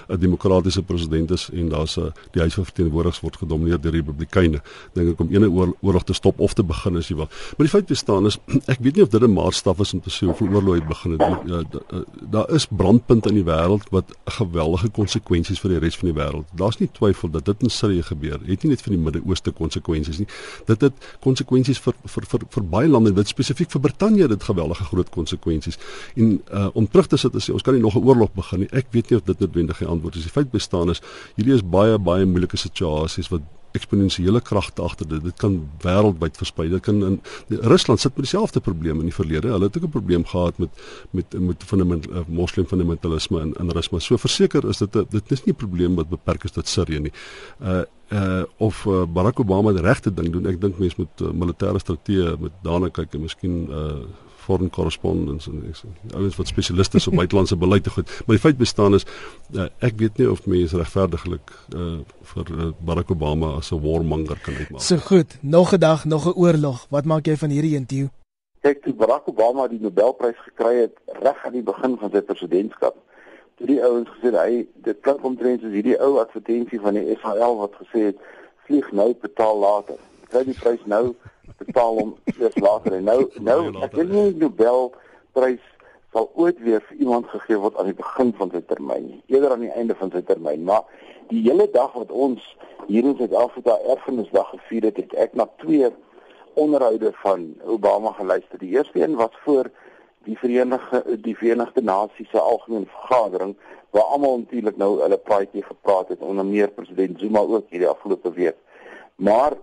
[0.07, 4.61] demokratiese president is en daar's 'n die huis van verteenwoordigers word gedomeineer deur republikeine.
[4.93, 5.49] Dink ek om ene
[5.81, 7.27] oorlog te stop of te begin as jy wil.
[7.57, 8.37] Maar die feit bestaan is
[8.73, 11.11] ek weet nie of dit 'n maatstaf is om te sê hoeveel oorlog het begin
[11.11, 11.21] het.
[11.45, 11.97] Ja, eh,
[12.29, 16.45] daar is brandpunte in die wêreld wat geweldige konsekwensies vir die res van die wêreld.
[16.55, 18.39] Daar's nie twyfel dat dit in Sirië gebeur.
[18.45, 20.27] Het nie net vir die Midde-Ooste konsekwensies nie.
[20.65, 24.83] Dit het konsekwensies vir vir vir vir baie lande, dit spesifiek vir Brittanje dit geweldige
[24.83, 25.77] groot konsekwensies.
[26.15, 28.59] En uh, om terug te sit en sê ons kan nie nog 'n oorlog begin
[28.59, 28.69] nie.
[28.71, 30.27] Ek weet nie of dit noodwendig antwoord is.
[30.27, 31.03] Die feit bestaan is
[31.37, 33.45] hierdie is baie baie moeilike situasies wat
[33.77, 35.21] eksponensiële kragte agter dit.
[35.25, 36.67] Dit kan wêreldwyd versprei.
[36.71, 37.19] Dit kan in
[37.73, 39.51] Rusland sit met dieselfde probleme in die verlede.
[39.53, 40.69] Hulle het ook 'n probleem gehad met
[41.11, 44.03] met met fundament uh, moslim fundamentalisme in in Rusland.
[44.03, 46.99] So verseker is dit a, dit is nie 'n probleem wat beperk is tot Sirië
[46.99, 47.13] nie.
[47.61, 50.45] Uh uh of uh, Barack Obama die regte ding doen.
[50.45, 54.05] Ek dink mense moet uh, militêre strategie met daarna kyk en miskien uh
[54.43, 58.09] foreign correspondence en ek sê ouens wat spesialiste is op buitelandse beleid te goed.
[58.25, 59.05] Maar die feit bestaan is
[59.55, 62.01] uh, ek weet nie of mense regverdiglik uh,
[62.33, 64.81] vir uh, Barack Obama as 'n warmonger kan uitmaak.
[64.81, 66.85] So goed, nog 'n dag, nog 'n oorlog.
[66.89, 68.07] Wat maak jy van hierdie interview?
[68.63, 72.95] Kyk, toe Barack Obama die Nobelprys gekry het reg aan die begin van sy presidentskap,
[73.59, 77.57] toe die ouens gesê hy dit klink omtrent soos hierdie ou advertensie van die SAL
[77.59, 78.21] wat gesê het
[78.67, 79.99] vlieg nou betaal later.
[80.31, 81.15] Kry die prys nou
[81.57, 84.91] betaal hom eers later en nou nou ek weet nie Nobel
[85.37, 85.63] prys
[86.13, 89.55] sal ooit weer vir iemand gegee word aan die begin van sy termyn nie eerder
[89.55, 90.85] aan die einde van sy termyn maar
[91.29, 92.43] die hele dag wat ons
[92.87, 95.89] hier in Suid-Afrika erfenisdag gevier het het ek na twee
[96.53, 98.59] onderhoude van Obama geluister.
[98.59, 99.69] Die eerste een was voor
[100.23, 103.55] die Verenigde die Verenigde Nasies se algemene vergadering
[103.89, 108.31] waar almal natuurlik nou hulle praatjie gepraat het onder meer president Zuma ook hierdie afgelope
[108.33, 108.55] week.
[109.15, 109.53] Maar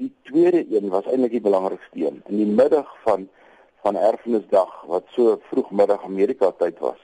[0.00, 2.22] die tweede een was eintlik die belangrikste een.
[2.32, 3.28] In die middag van
[3.82, 6.98] van Erfenisdag wat so vroegmiddag Amerika tyd was,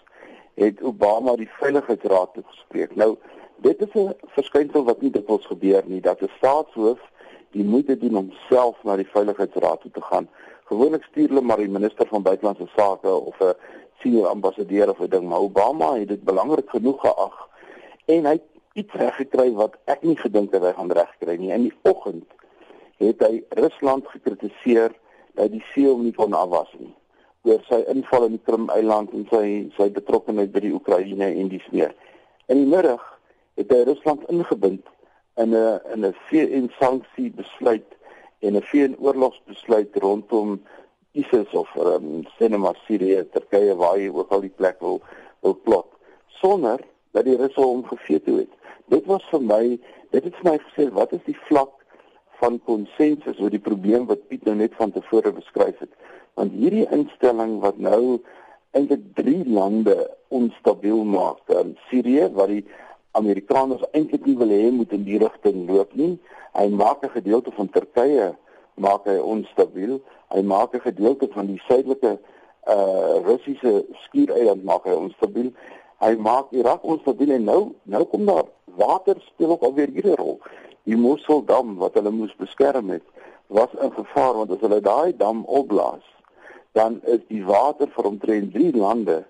[0.60, 2.94] het Obama die Veiligheidsraad toegespreek.
[3.00, 3.16] Nou,
[3.64, 7.00] dit is 'n verskynsel wat nie dikwels gebeur nie dat 'n staatshoof
[7.50, 10.28] die moeite doen om self na die Veiligheidsraad toe te gaan.
[10.64, 13.54] Gewoonlik stuur hulle maar die minister van buitelandse sake of 'n
[14.00, 17.48] senior ambassadeur of 'n ding, maar Obama het dit belangrik genoeg geag
[18.04, 18.40] en hy
[18.72, 21.52] iets reggekry wat ek nie gedink het hy gaan regkry nie.
[21.52, 22.24] In die oggend
[23.02, 24.94] het hy Rusland gekritiseer
[25.36, 26.94] dat die hom nie kon afwas nie
[27.46, 31.62] oor sy inval in die Krim-eiland en sy sy betrokkeheid by die Oekraïne en die
[31.68, 31.92] smeer.
[32.50, 33.02] In die middag
[33.60, 34.82] het hy Rusland ingebind
[35.42, 37.86] in 'n in 'n VN sanksie besluit
[38.40, 40.58] en 'n VN oorlogsbesluit rondom
[41.12, 45.00] ISIS of um, Sinema Syrië, Turkye waar hy ook al die plek wil
[45.40, 45.86] wil plot
[46.40, 46.80] sonder
[47.12, 48.52] dat die Russe hom geveto het.
[48.92, 49.78] Dit was vir my,
[50.10, 51.75] dit het vir my gesê wat is die vlak
[52.40, 55.92] van konsensus oor die probleem wat Piet nou net van tevore beskryf het.
[56.34, 58.18] Want hierdie instelling wat nou
[58.76, 59.96] eintlik drie lande
[60.28, 62.64] onstabiel maak, um, Syrië waar die
[63.16, 66.18] Amerikaners eintlik nie wil hê moet in die rigting loop nie.
[66.52, 68.34] Hy maak 'n gedeelte van Turkye
[68.74, 70.00] maak hy onstabiel.
[70.34, 72.18] Hy maak 'n gedeelte van die suidelike
[72.68, 75.52] uh Russiese skiereiland maak hy onstabiel.
[76.00, 80.40] Hy maak Irak onstabiel en nou nou kom daar water speel ook alweer 'n rol.
[80.86, 83.02] Die Mosuldam wat hulle moes beskerm het,
[83.50, 86.04] was in gevaar want as hulle daai dam opblaas,
[86.78, 89.24] dan is die water vir omtrent drie lande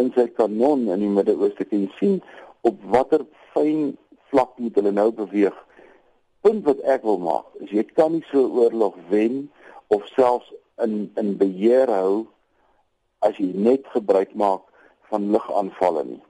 [0.00, 2.20] in sy kanon in die Midde-Ooste kan sien
[2.64, 3.94] op watter fyn
[4.30, 5.56] vlak moet hulle nou beweeg.
[6.44, 9.44] Punt wat ek wil maak is jy kan nie so oorlog wen
[9.94, 10.48] of selfs
[10.84, 12.24] in in beheer hou
[13.24, 14.64] as jy net gebruik maak
[15.10, 16.22] van lugaanvalle nie.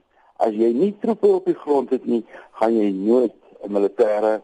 [0.43, 2.23] As jy nie troepe op die grond het nie,
[2.59, 4.41] gaan jy nooit 'n militêre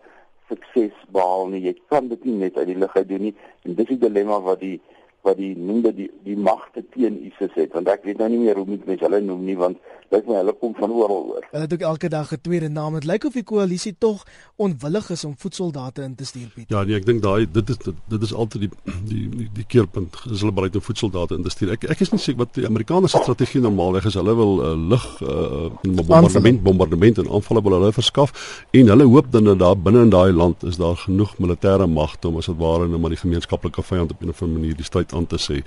[0.51, 1.63] sukses behaal nie.
[1.69, 3.35] Jy kan dit nie net uit die lug uit doen nie.
[3.65, 4.77] En dis die dilemma wat die
[5.21, 8.41] wat die noem dat die die magte teen ISIS het want ek weet nou nie
[8.45, 9.77] meer hoe moet mense hulle noem nie want
[10.11, 11.45] dit my hulle kom van oral oor.
[11.51, 12.93] Hulle het ook elke dag 'n tweede naam.
[12.93, 16.69] Dit lyk of die koalisie tog onwillig is om voetsoldate in te stuur Piet.
[16.69, 18.69] Ja, nee, ek dink daai dit is dit, dit is altyd die
[19.07, 20.15] die die, die keerpunt.
[20.31, 21.71] Is hulle bereid om voetsoldate in te stuur?
[21.71, 24.13] Ek ek is nie seker wat die Amerikaners se strategie normaalweg is.
[24.13, 28.35] Hulle wil uh, lug uh, bombardement bombardement en aanvalle wil hulle verskaf
[28.71, 32.27] en hulle hoop dan dat daar binne in daai land is daar genoeg militêre magte
[32.27, 34.85] om as dit ware nou maar die gemeenskaplike vyand op 'n of ander manier die
[34.85, 35.61] stryd aan te sê.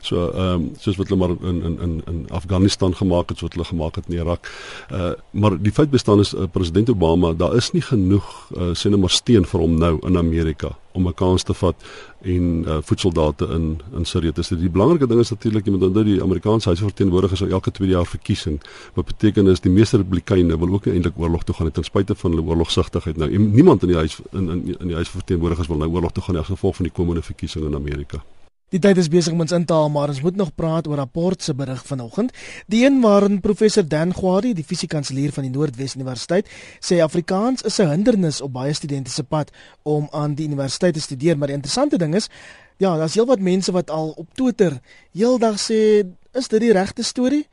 [0.00, 3.46] So ehm um, soos wat hulle maar in in in in Afghanistan gemaak het, so
[3.46, 4.50] wat hulle gemaak het in Irak.
[4.92, 8.90] Uh maar die feit bestaan is uh, president Obama, daar is nie genoeg uh, sê
[8.90, 11.76] net maar steen vir hom nou in Amerika om 'n kans te vat
[12.22, 14.58] en uh, voedseldate in in Sirië te sit.
[14.58, 18.06] Die belangrike ding is natuurlik jy moet onthou die Amerikaanse huisverteenwoordigers sou elke 2 jaar
[18.06, 18.60] verkiesing.
[18.94, 22.30] Wat beteken is die meeste republikeine wil ook eintlik oorlog toe gaan ten spyte van
[22.30, 23.38] hulle oorlogsigtigheid nou.
[23.38, 26.46] Niemand in die huis in in in die huisverteenwoordigers wil nou oorlog toe gaan as
[26.46, 28.22] gevolg van die komende verkiesing in Amerika.
[28.68, 30.98] Die tyd is besig om ons in te haal, maar ons moet nog praat oor
[31.00, 32.34] rapport se berig vanoggend.
[32.68, 36.50] Die een waarin professor Dan Gwadi, die fisiekanselier van die Noordwes Universiteit,
[36.84, 39.50] sê Afrikaans is 'n hindernis op baie studente se pad
[39.82, 42.28] om aan die universiteit te studeer, maar die interessante ding is,
[42.76, 44.80] ja, daar's heelwat mense wat al op Twitter
[45.12, 46.04] heeldag sê,
[46.34, 47.46] is dit die regte storie?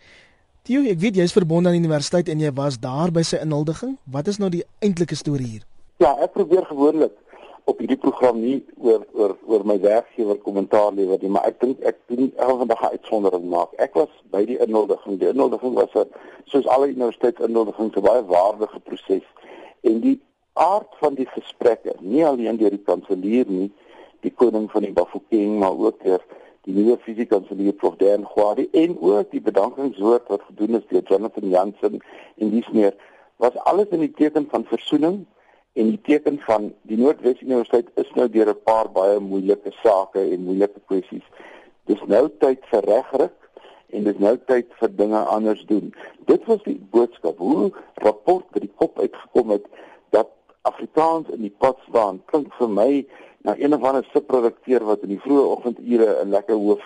[0.63, 3.97] Theo, ek weet jy's verbonde aan die universiteit en jy was daar by sy inhuldiging.
[4.03, 5.63] Wat is nou die eintlike storie hier?
[5.97, 7.11] Ja, ek probeer gewoonlik
[7.65, 11.81] op hierdie program nie oor oor oor my werkgewer kommentaar lewer nie, maar ek dink
[11.89, 13.73] ek doen elke vandag 'n uitsondering maak.
[13.85, 15.17] Ek was by die inhuldiging.
[15.19, 16.09] Die inhuldiging was 'n
[16.45, 19.25] soos alle universiteitsinhuldigings 'n baie waardige proses.
[19.81, 20.21] En die
[20.53, 23.71] aard van die gesprekke, nie alleen deur die kanselier nie,
[24.21, 26.21] die koning van die Bafokeng, maar ook deur
[26.65, 31.49] die nuwe fisiekanselier Prof Dan Gwadi en ook die bedankingswoord wat gedoen is deur Jonathan
[31.49, 31.99] Jansen
[32.37, 32.95] en dis meer
[33.37, 35.25] was alles in die teken van versoening
[35.75, 40.21] en die teken van die Noordwes Universiteit is nou deur 'n paar baie moeilike sake
[40.33, 41.25] en moeilike kwessies.
[41.85, 43.49] Dis nou tyd vir regryk
[43.89, 45.93] en dis nou tyd vir dinge anders doen.
[46.25, 47.37] Dit was die boodskap.
[47.37, 49.65] Hoe rapport by die kop uitgekom het
[50.09, 52.21] dat Afrikaans in die pad staan.
[52.25, 53.05] Klink vir my
[53.43, 56.83] na een of ander subprodukteur wat in die vroeë oggendure 'n lekker hoof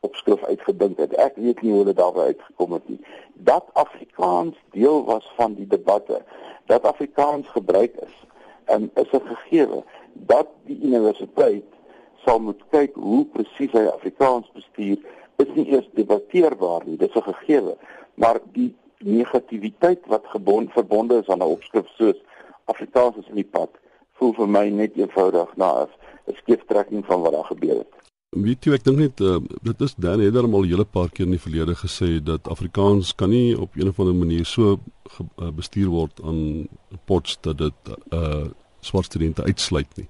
[0.00, 1.14] opskrif uitgedink het.
[1.14, 3.00] Ek weet nie hoe hulle daarby uitgekom het nie.
[3.34, 6.22] Dat Afrikaans deel was van die debatte,
[6.66, 8.22] dat Afrikaans gebruik is
[8.64, 9.82] en is 'n gegewe
[10.12, 11.64] dat die universiteit
[12.24, 14.98] sal moet kyk hoe presies hy Afrikaans bestuur
[15.36, 17.76] is nie eers debatteerbaar nie dis 'n gegewe.
[18.14, 22.22] Maar die negativiteit wat gebond verbonde is aan 'n opskrif soos
[22.64, 23.70] Afrikaans is in die pad
[24.12, 28.01] voel vir my net eenvoudig na 'n skeeftrekking van wat daar gebeur het
[28.32, 31.10] Weet jy ek dink net uh, dit is Dan het daar al 'n hele paar
[31.10, 34.80] keer in die verlede gesê dat Afrikaans kan nie op een of ander manier so
[35.04, 36.68] ge, uh, bestuur word aan
[37.04, 37.74] pots dat dit
[38.10, 38.48] uh
[38.80, 40.08] swart studente uitsluit nie.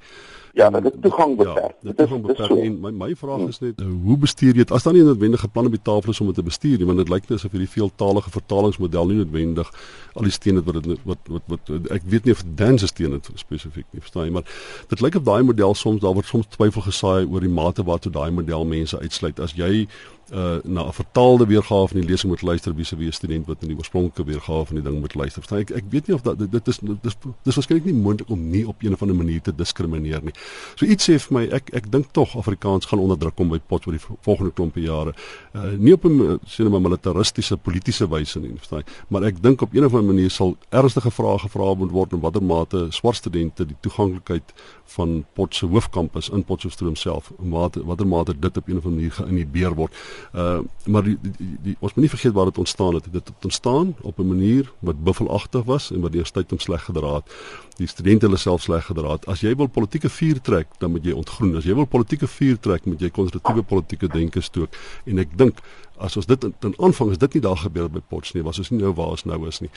[0.55, 1.75] Ja, maar dit toegang beperk.
[1.81, 2.47] Ja, dit is beperk.
[2.47, 2.57] So.
[2.61, 5.49] En my my vraag is net uh, hoe bestuur jy dit as daar nie noodwendige
[5.49, 7.55] plan op die tafel is om dit te bestuur nie, want dit lyk net asof
[7.57, 9.73] hierdie veeltaalige vertalingsmodel nie noodwendig
[10.13, 13.87] al die wat dit wat, wat wat wat ek weet nie of dance stene spesifiek
[13.91, 14.45] nie, verstaan jy, maar
[14.93, 18.13] dit lyk of daai model soms daar word soms twyfel gesaai oor die mate waartoe
[18.13, 19.41] daai model mense uitsluit.
[19.41, 19.87] As jy
[20.33, 23.63] uh na 'n vertaalde weergawe van die lesing moet luister wie se wie student wat
[23.63, 25.43] in die oorspronklike weergawe van die ding moet luister.
[25.43, 28.51] Verstaan ek ek weet nie of dat dit is dis dis waarskynlik nie moontlik om
[28.51, 30.33] nie op een of ander manier te diskrimineer nie.
[30.75, 33.59] So iets sê vir my ek ek dink tog Afrikaans gaan onder druk kom by
[33.59, 35.13] pot oor die volgende klompe jare.
[35.55, 38.85] Uh nie op 'n sien 'n militaristiese politieke wyse nie, verstaan jy?
[39.09, 42.21] Maar ek dink op een of ander manier sal ernstige vrae gevra moet word in
[42.21, 44.53] watter mate swart studente die toeganklikheid
[44.85, 48.99] van pot se hoofkampus in Potchefstroom self, mate watter mate dit op een of ander
[48.99, 49.93] manier geïnhibeer word.
[50.33, 53.05] Uh maar die, die, die, die ons moet nie vergeet waar dit ontstaan het.
[53.13, 56.85] Dit het ontstaan op 'n manier wat buffelagtig was en wat die tyd hom sleg
[56.85, 57.35] gedra het.
[57.77, 59.27] Die studente hulle self sleg gedra het.
[59.27, 61.57] As jy wil politieke vuur trek, dan moet jy ontgroen.
[61.57, 64.77] As jy wil politieke vuur trek, moet jy konstruktiewe politieke denke stook.
[65.05, 65.63] En ek dink
[66.03, 68.73] as ons dit in aanvang is dit nie daar gebeur by Potts nie, was ons
[68.73, 69.71] nie nou waar ons nou is nie.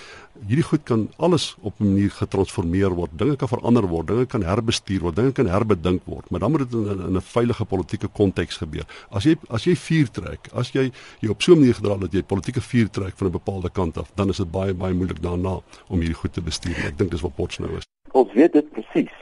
[0.49, 3.17] Hierdie goed kan alles op 'n manier getransformeer word.
[3.17, 6.69] Dinge kan verander word, dinge kan herbestuur word, dinge kan herbedink word, maar dan moet
[6.69, 8.85] dit in, in 'n veilige politieke konteks gebeur.
[9.09, 12.13] As jy as jy vuur trek, as jy jy op so 'n manier gedra dat
[12.13, 15.21] jy politieke vuur trek van 'n bepaalde kant af, dan is dit baie baie moeilik
[15.21, 16.75] daarna om hierdie goed te bestuur.
[16.85, 17.83] Ek dink dis wat Potts nou is.
[18.11, 19.13] Ons weet dit presies.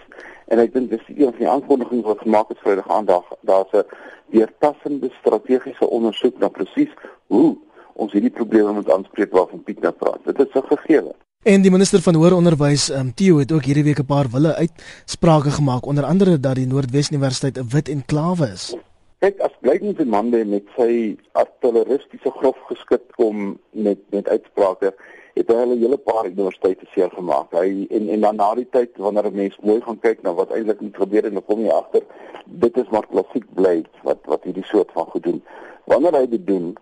[0.48, 3.24] En ek dink dis een van die aankondigings wat gemaak is Vrydag aandag.
[3.42, 3.86] Daar's 'n
[4.32, 6.94] deurtassende strategiese ondersoek na presies
[7.28, 7.58] hoe
[7.94, 10.20] ons hierdie probleme moet aanspreek waarvan Piet nou praat.
[10.26, 11.14] Dit is 'n gegewe.
[11.44, 14.56] En die minister van hoër onderwys, um, Theo het ook hierdie week 'n paar wille
[14.56, 18.76] uitsprake gemaak, onder andere dat die Noordwes Universiteit 'n wit enklawe is.
[19.20, 24.96] Kyk, as blykens die man met sy artilleristiese grof geskit kom met met uitsprake
[25.34, 27.52] het hy 'n hele paar universiteite seer gemaak.
[27.52, 30.52] Hy en en dan na die tyd wanneer 'n mens mooi gaan kyk na wat
[30.52, 32.04] eintlik moet gebeur en dan kom jy agter
[32.46, 35.42] dit is maar klassiek bly wat wat hierdie soort van goed doen.
[35.90, 36.74] Wanneer hy dit doen,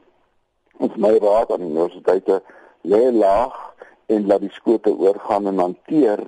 [0.81, 2.41] ons my raad aan universiteite
[2.81, 3.55] lê laag
[4.11, 6.23] en laat die skote oorgaan en hanteer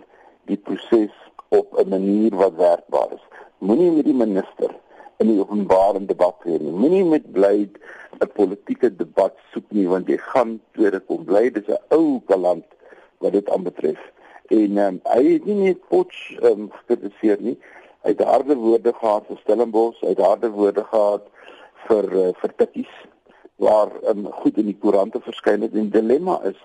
[0.50, 1.14] die proses
[1.50, 3.26] op 'n manier wat werkbaar is.
[3.58, 4.76] Moenie met die minister
[5.24, 6.74] in die openbare debat tree nie.
[6.84, 7.70] Moenie met bly
[8.22, 12.66] 'n politieke debat soek nie want jy gaan tweede kom bly dis 'n ou kaland
[13.20, 14.02] wat dit aanbetref.
[14.52, 17.58] En um, hy het nie net Potch um, gekritiseer nie.
[18.04, 21.30] Hy het harde woorde gehad vir Stellenbosch, hy het harde woorde gehad
[21.88, 22.94] vir uh, vir Tikkies
[23.64, 26.60] waar um, goed in die koerante verskyn het en dilemma is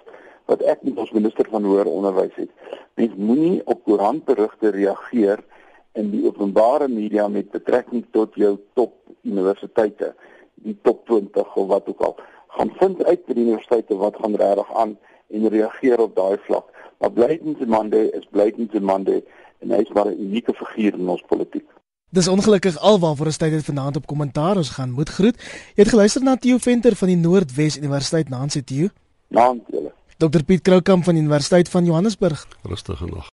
[0.50, 2.50] wat ek met ons minister van hoër onderwys het.
[2.96, 5.44] Mens moenie op koerantberigte reageer
[5.93, 10.14] in die openbare media met betrekking tot jou top universiteite
[10.55, 12.16] die top 20 of wat ook al
[12.59, 14.97] gaan vind uit by die universiteite wat gaan regtig aan
[15.28, 16.70] en reageer op daai vlak.
[16.99, 19.22] Maar Blydense Mande is Blydense Mande
[19.59, 21.68] en hy is maar 'n unieke figuur in ons politiek.
[22.11, 25.36] Dis ongelukkig alwaar vir 'n tyd het vanaand op kommentaar ons gaan moet groet.
[25.76, 28.89] Jy het geluister na Theo Venter van die Noordwes Universiteit Nancy Theo.
[29.28, 29.93] Naam julle.
[30.16, 32.47] Dr Piet Kroukamp van die Universiteit van Johannesburg.
[32.62, 33.26] Rustige nag.